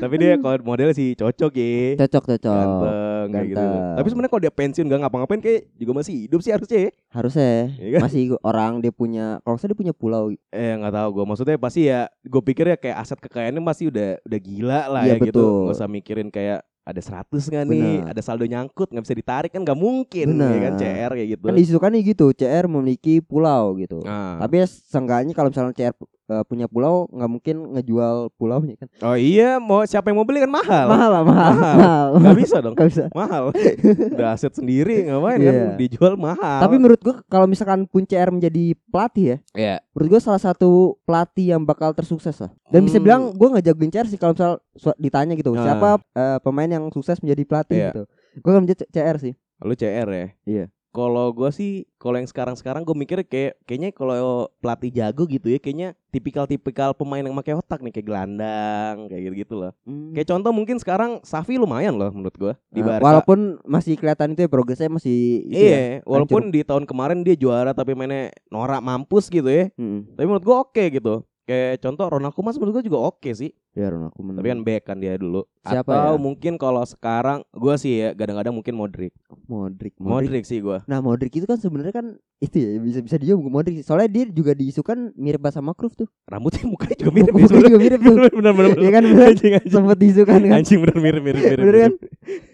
Tapi 0.00 0.14
dia 0.16 0.32
kalau 0.36 0.56
model 0.64 0.90
sih 0.90 1.12
cocok 1.12 1.52
ya. 1.52 2.00
Cocok 2.00 2.24
cocok. 2.32 2.56
Ganteng 2.56 3.28
gitu. 3.44 3.60
Ganteng. 3.60 3.94
Tapi 3.96 4.06
sebenarnya 4.08 4.30
kalau 4.32 4.42
dia 4.42 4.52
pensiun 4.52 4.86
gak 4.86 5.00
ngapa-ngapain 5.00 5.40
kayak 5.40 5.60
juga 5.76 5.92
masih 5.94 6.14
hidup 6.24 6.40
sih 6.40 6.52
harusnya 6.52 6.78
ya. 6.80 6.90
Harusnya 7.10 7.50
Iya 7.76 7.88
kan? 7.92 8.00
masih 8.04 8.22
orang 8.40 8.72
dia 8.80 8.92
punya 8.92 9.26
kalau 9.40 9.56
salah 9.56 9.70
dia 9.70 9.78
punya 9.78 9.94
pulau. 9.94 10.32
Eh 10.48 10.72
nggak 10.74 10.92
tahu 10.92 11.08
gue 11.12 11.24
maksudnya 11.26 11.56
pasti 11.56 11.80
ya 11.86 12.00
gue 12.20 12.42
pikir 12.42 12.64
ya 12.66 12.76
kayak 12.76 12.96
aset 12.98 13.18
kekayaannya 13.18 13.60
masih 13.60 13.88
udah 13.88 14.08
udah 14.22 14.40
gila 14.40 14.80
lah 14.88 15.02
Iya, 15.04 15.20
ya 15.20 15.26
gitu 15.28 15.44
nggak 15.68 15.76
usah 15.76 15.88
mikirin 15.88 16.28
kayak 16.28 16.60
ada 16.80 16.96
100 16.98 17.28
nggak 17.28 17.64
nih 17.68 17.84
Benar. 18.02 18.10
ada 18.10 18.20
saldo 18.24 18.42
nyangkut 18.42 18.88
nggak 18.88 19.04
bisa 19.04 19.14
ditarik 19.14 19.50
kan 19.52 19.62
nggak 19.62 19.78
mungkin 19.78 20.26
Benar. 20.34 20.50
ya 20.50 20.58
kan 20.58 20.72
CR 20.74 21.10
kayak 21.12 21.28
gitu 21.28 21.44
Kan 21.44 21.54
diisukannya 21.54 22.00
gitu, 22.02 22.26
CR 22.32 22.64
memiliki 22.66 23.14
pulau 23.20 23.76
gitu. 23.76 24.00
Nah. 24.02 24.40
Tapi 24.40 24.54
ya 24.58 24.66
seenggaknya 24.66 25.36
kalau 25.36 25.52
misalnya 25.52 25.76
CR 25.76 25.94
eh, 26.30 26.42
punya 26.44 26.64
pulau 26.64 27.04
nggak 27.08 27.26
mungkin 27.28 27.56
ngejual 27.72 28.30
pulaunya 28.34 28.74
kan. 28.76 28.86
oh 29.02 29.14
iya 29.14 29.58
mau 29.58 29.82
siapa 29.82 30.08
yang 30.08 30.16
mau 30.16 30.24
beli 30.24 30.40
kan 30.40 30.52
mahal 30.52 30.86
Mahal 30.86 31.10
lah, 31.10 31.22
mahal. 31.22 31.50
Mahal. 31.50 31.76
mahal. 31.76 32.06
nggak 32.16 32.36
bisa 32.38 32.56
dong 32.58 32.74
Nggak 32.74 32.88
bisa. 32.88 33.04
mahal 33.10 33.42
udah 33.50 34.28
aset 34.30 34.52
sendiri 34.52 35.04
ngapain 35.04 35.38
kan 35.38 35.52
Iya. 35.52 35.66
dijual 35.76 36.14
mahal 36.14 36.60
Tapi 36.60 36.74
menurut 36.76 37.00
gua 37.00 37.18
kalau 37.26 37.44
misalkan 37.44 37.84
pun 37.84 38.02
CR 38.02 38.30
menjadi 38.30 38.72
pelatih 38.86 39.24
ya, 39.26 39.36
ya 39.52 39.74
menurut 39.90 40.08
gua 40.08 40.22
salah 40.22 40.38
satu 40.40 40.70
pelatih 41.02 41.50
yang 41.50 41.62
bakal 41.62 41.90
tersukses 41.90 42.36
lah. 42.36 42.50
Dan 42.66 42.84
bisa 42.84 42.96
Hmm. 42.96 43.04
bilang 43.04 43.22
gua 43.32 43.50
nggak 43.50 43.66
jagoin 43.66 43.90
CR 43.90 44.06
sih 44.06 44.14
kalau 44.14 44.32
misal 44.32 44.52
ditanya 44.96 45.34
gitu, 45.34 45.50
Ah. 45.52 45.60
siapa 45.60 45.88
eh, 46.12 46.38
pemain 46.40 46.70
yang 46.70 46.86
sukses 46.88 47.18
menjadi 47.18 47.42
pelatih 47.44 47.76
Iya. 47.76 47.88
gitu. 47.88 48.02
Gua 48.38 48.50
akan 48.52 48.62
menjadi 48.62 48.84
CR 48.86 49.16
sih. 49.18 49.34
lu 49.60 49.74
CR 49.74 50.08
ya 50.08 50.26
Iya. 50.42 50.64
Kalau 50.90 51.30
gue 51.30 51.50
sih 51.50 51.86
kalau 51.96 52.18
yang 52.18 52.26
sekarang 52.26 52.58
sekarang 52.58 52.82
gue 52.82 52.96
mikir 52.98 53.22
kayak 53.22 53.62
kayaknya 53.62 53.94
kalau 53.94 54.50
pelatih 54.58 54.90
jago 54.90 55.22
gitu 55.24 55.46
ya 55.46 55.62
kayaknya 55.62 55.94
tipikal-tipikal 56.10 56.90
pemain 56.92 57.22
yang 57.22 57.38
pakai 57.38 57.54
otak 57.54 57.78
nih 57.78 57.94
kayak 57.94 58.06
gelandang 58.06 59.06
kayak 59.06 59.22
gitu 59.30 59.34
gitu 59.46 59.54
loh 59.56 59.72
Hmm. 59.86 60.10
Kayak 60.12 60.28
contoh 60.34 60.50
mungkin 60.50 60.76
sekarang 60.82 61.22
Safi 61.22 61.54
lumayan 61.56 61.94
loh 61.94 62.10
menurut 62.10 62.34
gua 62.34 62.54
di 62.68 62.82
Nah, 62.82 62.98
Barca. 62.98 63.04
walaupun 63.06 63.38
masih 63.62 63.94
kelihatan 63.94 64.34
itu 64.34 64.46
ya 64.46 64.50
progresnya 64.50 64.90
masih 64.90 65.46
ya. 65.46 65.58
iya, 65.62 65.78
walaupun 66.02 66.50
di 66.50 66.66
tahun 66.66 66.84
kemarin 66.84 67.22
dia 67.22 67.38
juara 67.38 67.70
tapi 67.70 67.94
mainnya 67.94 68.34
norak 68.50 68.82
mampus 68.82 69.30
gitu 69.30 69.46
ya. 69.46 69.70
Mm-mm. 69.78 70.18
Tapi 70.18 70.26
menurut 70.26 70.44
gua 70.44 70.56
oke 70.66 70.82
gitu. 70.90 71.22
Kayak 71.50 71.82
contoh 71.82 72.06
Ronald 72.06 72.30
Koeman 72.30 72.54
menurut 72.54 72.74
gua 72.78 72.84
juga 72.86 72.98
oke 73.10 73.30
sih. 73.34 73.50
Ya 73.74 73.90
Ronaldo 73.90 74.14
Koeman. 74.14 74.38
Tapi 74.38 74.48
kan 74.48 74.60
back 74.62 74.82
kan 74.86 74.96
dia 75.02 75.18
dulu. 75.18 75.42
Siapa 75.66 75.90
Atau 75.90 76.14
ya? 76.14 76.22
mungkin 76.22 76.52
kalau 76.54 76.86
sekarang 76.86 77.42
gua 77.50 77.74
sih 77.74 77.98
ya 77.98 78.14
kadang-kadang 78.14 78.54
mungkin 78.54 78.78
Modric. 78.78 79.10
Modric, 79.50 79.98
Modric, 79.98 80.46
sih 80.46 80.62
gua. 80.62 80.86
Nah 80.86 81.02
Modric 81.02 81.34
itu 81.34 81.42
kan 81.42 81.58
sebenarnya 81.58 81.90
kan 81.90 82.06
itu 82.38 82.54
ya 82.54 82.78
bisa 82.78 83.02
bisa 83.02 83.16
dia 83.18 83.34
Modric. 83.34 83.82
Soalnya 83.82 84.06
dia 84.06 84.24
juga 84.30 84.54
diisukan 84.54 85.10
mirip 85.18 85.42
sama 85.50 85.74
Cruyff 85.74 85.98
tuh. 85.98 86.06
Rambutnya 86.30 86.62
mukanya 86.70 86.94
juga 86.94 87.10
mirip 87.10 87.34
ya 87.34 87.34
Mukanya 87.34 87.48
sebenarnya. 87.50 87.70
juga 87.74 87.80
mirip 87.82 88.00
tuh. 88.00 88.14
Bener 88.30 88.52
bener 88.62 88.70
Iya 88.78 88.90
kan 88.94 89.02
bener. 89.02 89.26
Anjing 89.34 89.52
anjing. 89.58 89.72
Sempet 89.74 89.98
diisukan 89.98 90.38
kan. 90.46 90.54
Anjing 90.62 90.78
bener 90.78 90.96
mirip 91.02 91.22
mirip 91.26 91.42
mirip. 91.42 91.58
Bener 91.66 91.76
kan? 91.82 91.92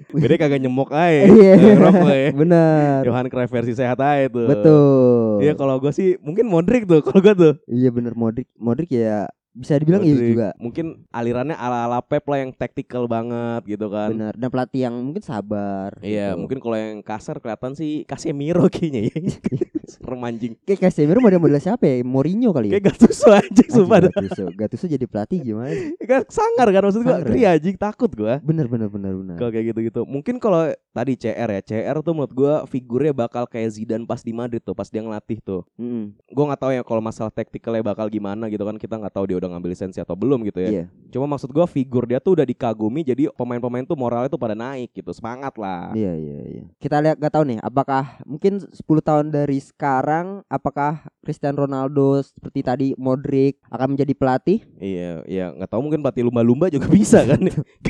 Beda 0.22 0.34
kagak 0.38 0.60
nyemok 0.62 0.90
aja. 0.94 1.26
Iya. 1.26 1.52
Ya. 1.58 2.30
Benar. 2.40 3.02
Johan 3.02 3.26
Cruyff 3.26 3.50
versi 3.50 3.74
sehat 3.74 3.98
aja 3.98 4.30
tuh. 4.30 4.46
Betul. 4.46 5.42
Iya 5.42 5.52
kalau 5.58 5.82
gue 5.82 5.90
sih 5.90 6.14
mungkin 6.22 6.46
Modric 6.46 6.86
tuh 6.86 7.02
kalau 7.02 7.20
gue 7.22 7.34
tuh. 7.34 7.54
Iya 7.66 7.90
bener 7.90 8.14
Modric. 8.14 8.46
Modric 8.54 8.90
ya 8.94 9.26
bisa 9.56 9.80
dibilang 9.80 10.04
iya 10.04 10.12
Modric. 10.12 10.30
juga. 10.36 10.48
Mungkin 10.60 10.86
alirannya 11.08 11.56
ala-ala 11.56 12.04
Pep 12.04 12.28
lah 12.28 12.38
yang 12.44 12.52
tactical 12.52 13.08
banget 13.08 13.64
gitu 13.64 13.88
kan. 13.88 14.12
Benar. 14.12 14.32
Dan 14.36 14.48
pelatih 14.52 14.80
yang 14.84 14.94
mungkin 15.00 15.24
sabar. 15.24 15.96
Iya, 16.04 16.36
gitu. 16.36 16.40
mungkin 16.44 16.58
kalau 16.60 16.76
yang 16.76 17.00
kasar 17.00 17.40
kelihatan 17.40 17.72
sih 17.72 18.04
Casemiro 18.04 18.68
kayaknya 18.68 19.08
ya. 19.08 19.16
Serem 19.96 20.20
anjing. 20.20 20.52
Kayak 20.66 20.90
Casemiro 20.90 21.24
model-model 21.24 21.56
siapa 21.62 21.88
ya? 21.88 22.04
Mourinho 22.04 22.52
kali 22.52 22.68
ya. 22.68 22.72
Kayak 22.76 22.84
Gattuso 22.92 23.28
anjing 23.32 23.70
sumpah. 23.72 23.98
Gattuso. 24.12 24.44
Gattuso 24.52 24.84
jadi 24.90 25.06
pelatih 25.08 25.38
gimana? 25.40 25.72
Kan 26.04 26.22
sangar 26.28 26.68
kan 26.68 26.82
maksud 26.84 27.02
gua. 27.02 27.16
Ngeri 27.24 27.42
anjing 27.48 27.76
takut 27.80 28.10
gua. 28.12 28.38
Bener 28.44 28.68
bener 28.68 28.92
bener 28.92 29.16
bener. 29.16 29.36
Kalau 29.40 29.50
kayak 29.50 29.72
gitu-gitu. 29.72 30.00
Mungkin 30.04 30.36
kalau 30.36 30.68
tadi 30.92 31.16
CR 31.16 31.48
ya, 31.48 31.60
CR 31.64 31.96
tuh 32.04 32.12
menurut 32.12 32.32
gua 32.34 32.54
figurnya 32.68 33.14
bakal 33.16 33.48
kayak 33.48 33.72
Zidane 33.72 34.04
pas 34.04 34.20
di 34.20 34.34
Madrid 34.36 34.60
tuh, 34.60 34.76
pas 34.76 34.90
dia 34.90 35.00
ngelatih 35.00 35.38
tuh. 35.40 35.62
Mm-mm. 35.80 36.12
Gua 36.34 36.44
nggak 36.52 36.60
tahu 36.60 36.70
ya 36.74 36.82
kalau 36.84 37.02
masalah 37.02 37.32
taktikalnya 37.32 37.82
bakal 37.86 38.10
gimana 38.10 38.50
gitu 38.50 38.66
kan 38.66 38.76
kita 38.76 38.98
nggak 38.98 39.14
tahu 39.14 39.24
dia 39.30 39.36
udah 39.38 39.45
ngambil 39.50 39.70
lisensi 39.74 39.98
atau 40.02 40.18
belum 40.18 40.46
gitu 40.46 40.58
ya. 40.62 40.70
Iya. 40.70 40.84
Cuma 41.10 41.30
maksud 41.30 41.50
gua 41.54 41.66
figur 41.70 42.06
dia 42.06 42.18
tuh 42.18 42.38
udah 42.38 42.46
dikagumi 42.46 43.06
jadi 43.06 43.30
pemain-pemain 43.34 43.86
tuh 43.86 43.96
moralnya 43.98 44.30
tuh 44.30 44.40
pada 44.40 44.54
naik 44.56 44.92
gitu. 44.94 45.10
Semangat 45.14 45.54
lah. 45.56 45.94
Iya 45.94 46.12
iya 46.16 46.38
iya. 46.46 46.64
Kita 46.78 46.98
lihat 47.00 47.16
gak 47.20 47.34
tahu 47.34 47.44
nih 47.48 47.58
apakah 47.62 48.20
mungkin 48.26 48.60
10 48.60 48.82
tahun 49.02 49.26
dari 49.30 49.58
sekarang 49.62 50.42
apakah 50.50 51.06
Cristiano 51.22 51.66
Ronaldo 51.66 52.22
seperti 52.22 52.60
tadi 52.62 52.88
Modric 52.94 53.58
akan 53.70 53.98
menjadi 53.98 54.12
pelatih? 54.14 54.58
Iya, 54.78 55.26
iya 55.26 55.50
nggak 55.50 55.70
tahu 55.70 55.80
mungkin 55.90 56.00
pelatih 56.02 56.22
lumba-lumba 56.26 56.70
juga 56.70 56.86
bisa 56.98 57.26
kan. 57.26 57.40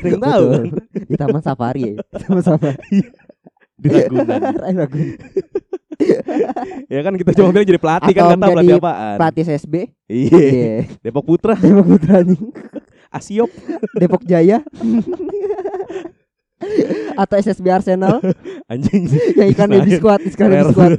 Yang 0.01 0.21
tahu 0.23 0.45
kan. 0.49 0.65
Di 1.05 1.15
Taman 1.17 1.43
Safari 1.45 1.83
ya. 1.93 1.95
Taman 2.25 2.43
Safari. 2.43 3.01
di 3.77 3.89
Ragunan. 3.93 4.41
Ragunan. 4.81 5.19
Ya 6.87 7.01
kan 7.01 7.15
kita 7.15 7.31
cuma 7.33 7.49
bilang 7.51 7.67
jadi 7.67 7.79
pelatih 7.79 8.13
kan 8.13 8.23
Atau 8.23 8.29
nggak 8.29 8.39
tahu 8.39 8.53
menjadi 8.53 8.67
pelatih 8.69 8.79
apaan. 8.79 9.17
pelatih 9.17 9.43
SSB. 9.45 9.75
Iya. 10.07 10.39
Iya. 10.39 10.75
Depok 11.01 11.25
Putra, 11.25 11.55
Depok 11.55 11.87
Putra 11.89 12.17
nih. 12.23 12.41
Asiop, 13.09 13.51
Depok 13.95 14.23
Jaya. 14.23 14.61
Atau 17.15 17.37
SSB 17.37 17.69
Arsenal 17.71 18.17
anjing. 18.67 19.09
yang 19.35 19.49
ikan 19.53 19.69
Senayan. 19.69 19.93
squad, 19.93 20.21
ikan 20.27 20.49
Rare, 20.51 20.69
squad. 20.69 20.91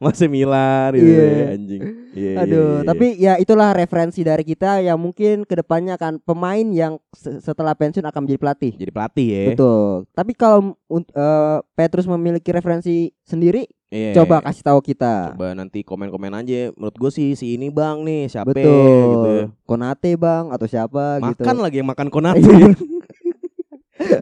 Masih 0.00 0.26
Milan 0.26 0.90
gitu 0.92 1.06
Iya. 1.08 1.26
ya, 1.26 1.46
anjing. 1.52 1.82
Iya, 2.10 2.30
iya, 2.30 2.38
Aduh, 2.40 2.70
iya, 2.72 2.86
tapi 2.86 3.06
ya 3.16 3.32
itulah 3.36 3.70
referensi 3.72 4.22
dari 4.22 4.42
kita 4.42 4.78
yang 4.80 4.94
mungkin 4.96 5.42
ke 5.42 5.54
depannya 5.56 5.94
akan 5.94 6.18
pemain 6.20 6.62
yang 6.64 6.98
se- 7.10 7.38
setelah 7.40 7.74
pensiun 7.74 8.02
akan 8.04 8.20
menjadi 8.20 8.40
pelatih. 8.40 8.72
jadi 8.76 8.90
pelatih 8.90 9.26
ya. 9.28 9.42
Betul. 9.52 9.90
Tapi 10.08 10.32
kalau 10.34 10.58
eh, 10.88 11.58
Petrus 11.72 12.06
memiliki 12.06 12.50
referensi 12.50 12.94
sendiri, 13.20 13.66
Iya. 13.90 14.22
Coba 14.22 14.38
kasih 14.38 14.62
tahu 14.62 14.78
kita. 14.86 15.34
Coba 15.34 15.50
nanti 15.58 15.82
komen-komen 15.82 16.30
aja. 16.30 16.70
Menurut 16.78 16.94
gue 16.94 17.10
sih 17.10 17.34
si 17.34 17.58
ini 17.58 17.74
bang 17.74 18.06
nih 18.06 18.30
siapa 18.30 18.54
Betul. 18.54 18.70
gitu. 19.10 19.32
Konate 19.66 20.14
bang 20.14 20.54
atau 20.54 20.66
siapa 20.70 21.18
gitu. 21.18 21.42
Makan 21.42 21.56
lagi 21.58 21.76
yang 21.82 21.90
makan 21.90 22.06
konate. 22.14 22.54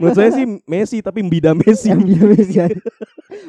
Menurut 0.00 0.16
saya 0.16 0.32
sih 0.32 0.44
Messi 0.64 1.04
tapi 1.04 1.20
Mbida 1.20 1.52
Messi. 1.52 1.92
Dia 1.92 2.24
Messi 2.24 2.56
ya. 2.56 2.66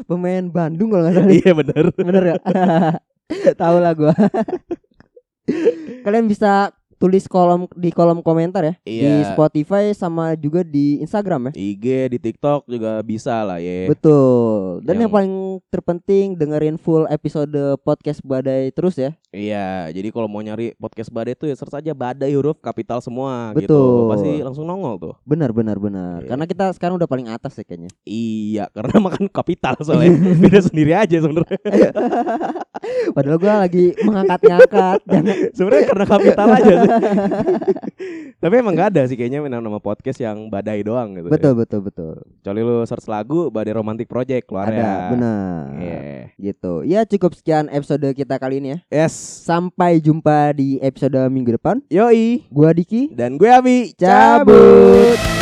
Pemain 0.06 0.44
Bandung 0.52 0.92
kalau 0.92 1.08
nggak 1.08 1.16
salah. 1.16 1.32
iya 1.32 1.52
benar. 1.56 1.84
Bener 1.96 2.24
gak? 2.36 2.42
Tahu 3.62 3.78
lah 3.80 3.94
gua. 3.96 4.14
Kalian 6.06 6.28
bisa 6.28 6.76
tulis 7.00 7.26
kolom 7.26 7.66
di 7.74 7.90
kolom 7.90 8.20
komentar 8.20 8.62
ya 8.62 8.74
di 8.84 9.00
Iya. 9.00 9.32
Spotify 9.32 9.90
sama 9.92 10.36
juga 10.36 10.62
di 10.62 11.00
Instagram 11.00 11.50
ya. 11.50 11.52
IG 11.56 11.86
di 12.12 12.20
TikTok 12.20 12.68
juga 12.68 13.00
bisa 13.02 13.42
lah 13.42 13.58
ya. 13.58 13.88
Betul. 13.88 14.84
Dan 14.84 14.96
yang... 14.96 15.02
Yang- 15.02 15.14
paling 15.16 15.36
terpenting 15.68 16.26
dengerin 16.36 16.76
full 16.76 17.08
episode 17.08 17.56
podcast 17.82 18.20
Badai 18.20 18.70
terus 18.70 18.94
ya. 18.94 19.16
Iya, 19.30 19.90
jadi 19.90 20.10
kalau 20.10 20.26
mau 20.26 20.42
nyari 20.42 20.74
podcast 20.76 21.08
Badai 21.08 21.34
tuh 21.34 21.48
ya 21.48 21.56
search 21.56 21.74
aja 21.74 21.94
Badai 21.94 22.34
huruf 22.34 22.60
kapital 22.60 23.00
semua 23.00 23.54
Betul. 23.54 23.64
gitu. 23.64 23.80
Pasti 24.10 24.32
langsung 24.42 24.66
nongol 24.66 24.96
tuh. 25.00 25.14
Benar 25.24 25.50
benar 25.50 25.80
benar. 25.80 26.22
Iya. 26.22 26.30
Karena 26.30 26.46
kita 26.46 26.66
sekarang 26.74 26.98
udah 26.98 27.08
paling 27.08 27.26
atas 27.26 27.56
ya 27.56 27.64
kayaknya. 27.64 27.90
Iya, 28.04 28.64
karena 28.70 28.96
makan 29.08 29.26
kapital 29.30 29.80
soalnya. 29.80 30.14
Beda 30.36 30.60
sendiri 30.60 30.92
aja 30.94 31.16
sebenarnya. 31.16 31.58
Padahal 33.16 33.38
gua 33.38 33.56
lagi 33.64 33.94
mengangkat-ngangkat. 34.02 35.00
Sebenarnya 35.58 35.86
karena 35.90 36.06
kapital 36.06 36.48
aja 36.54 36.74
sih. 36.80 36.88
Tapi 38.43 38.54
emang 38.56 38.73
gak 38.75 38.95
ada 38.95 39.02
sih 39.08 39.15
kayaknya 39.19 39.43
nama, 39.45 39.62
nama 39.62 39.80
podcast 39.80 40.19
yang 40.19 40.47
Badai 40.47 40.82
doang 40.84 41.15
gitu. 41.17 41.28
betul 41.28 41.54
betul 41.56 41.82
betul. 41.84 42.13
Kecuali 42.39 42.62
lu 42.63 42.84
search 42.88 43.08
lagu 43.08 43.52
Badai 43.52 43.75
Romantic 43.75 44.08
Project 44.08 44.47
keluar 44.47 44.71
Ada 44.71 44.80
ya. 44.80 44.93
benar. 45.12 45.63
Iya. 45.80 45.99
Gitu. 46.39 46.73
Ya 46.88 47.02
cukup 47.04 47.32
sekian 47.36 47.67
episode 47.71 48.08
kita 48.15 48.36
kali 48.39 48.63
ini 48.63 48.75
ya. 48.75 49.06
Yes. 49.06 49.13
Sampai 49.43 49.99
jumpa 49.99 50.56
di 50.56 50.80
episode 50.80 51.19
minggu 51.28 51.56
depan. 51.60 51.84
Yoi. 51.91 52.47
Gua 52.52 52.71
Diki. 52.71 53.12
Dan 53.12 53.36
gue 53.36 53.49
Abi. 53.49 53.91
Cabut. 53.95 55.38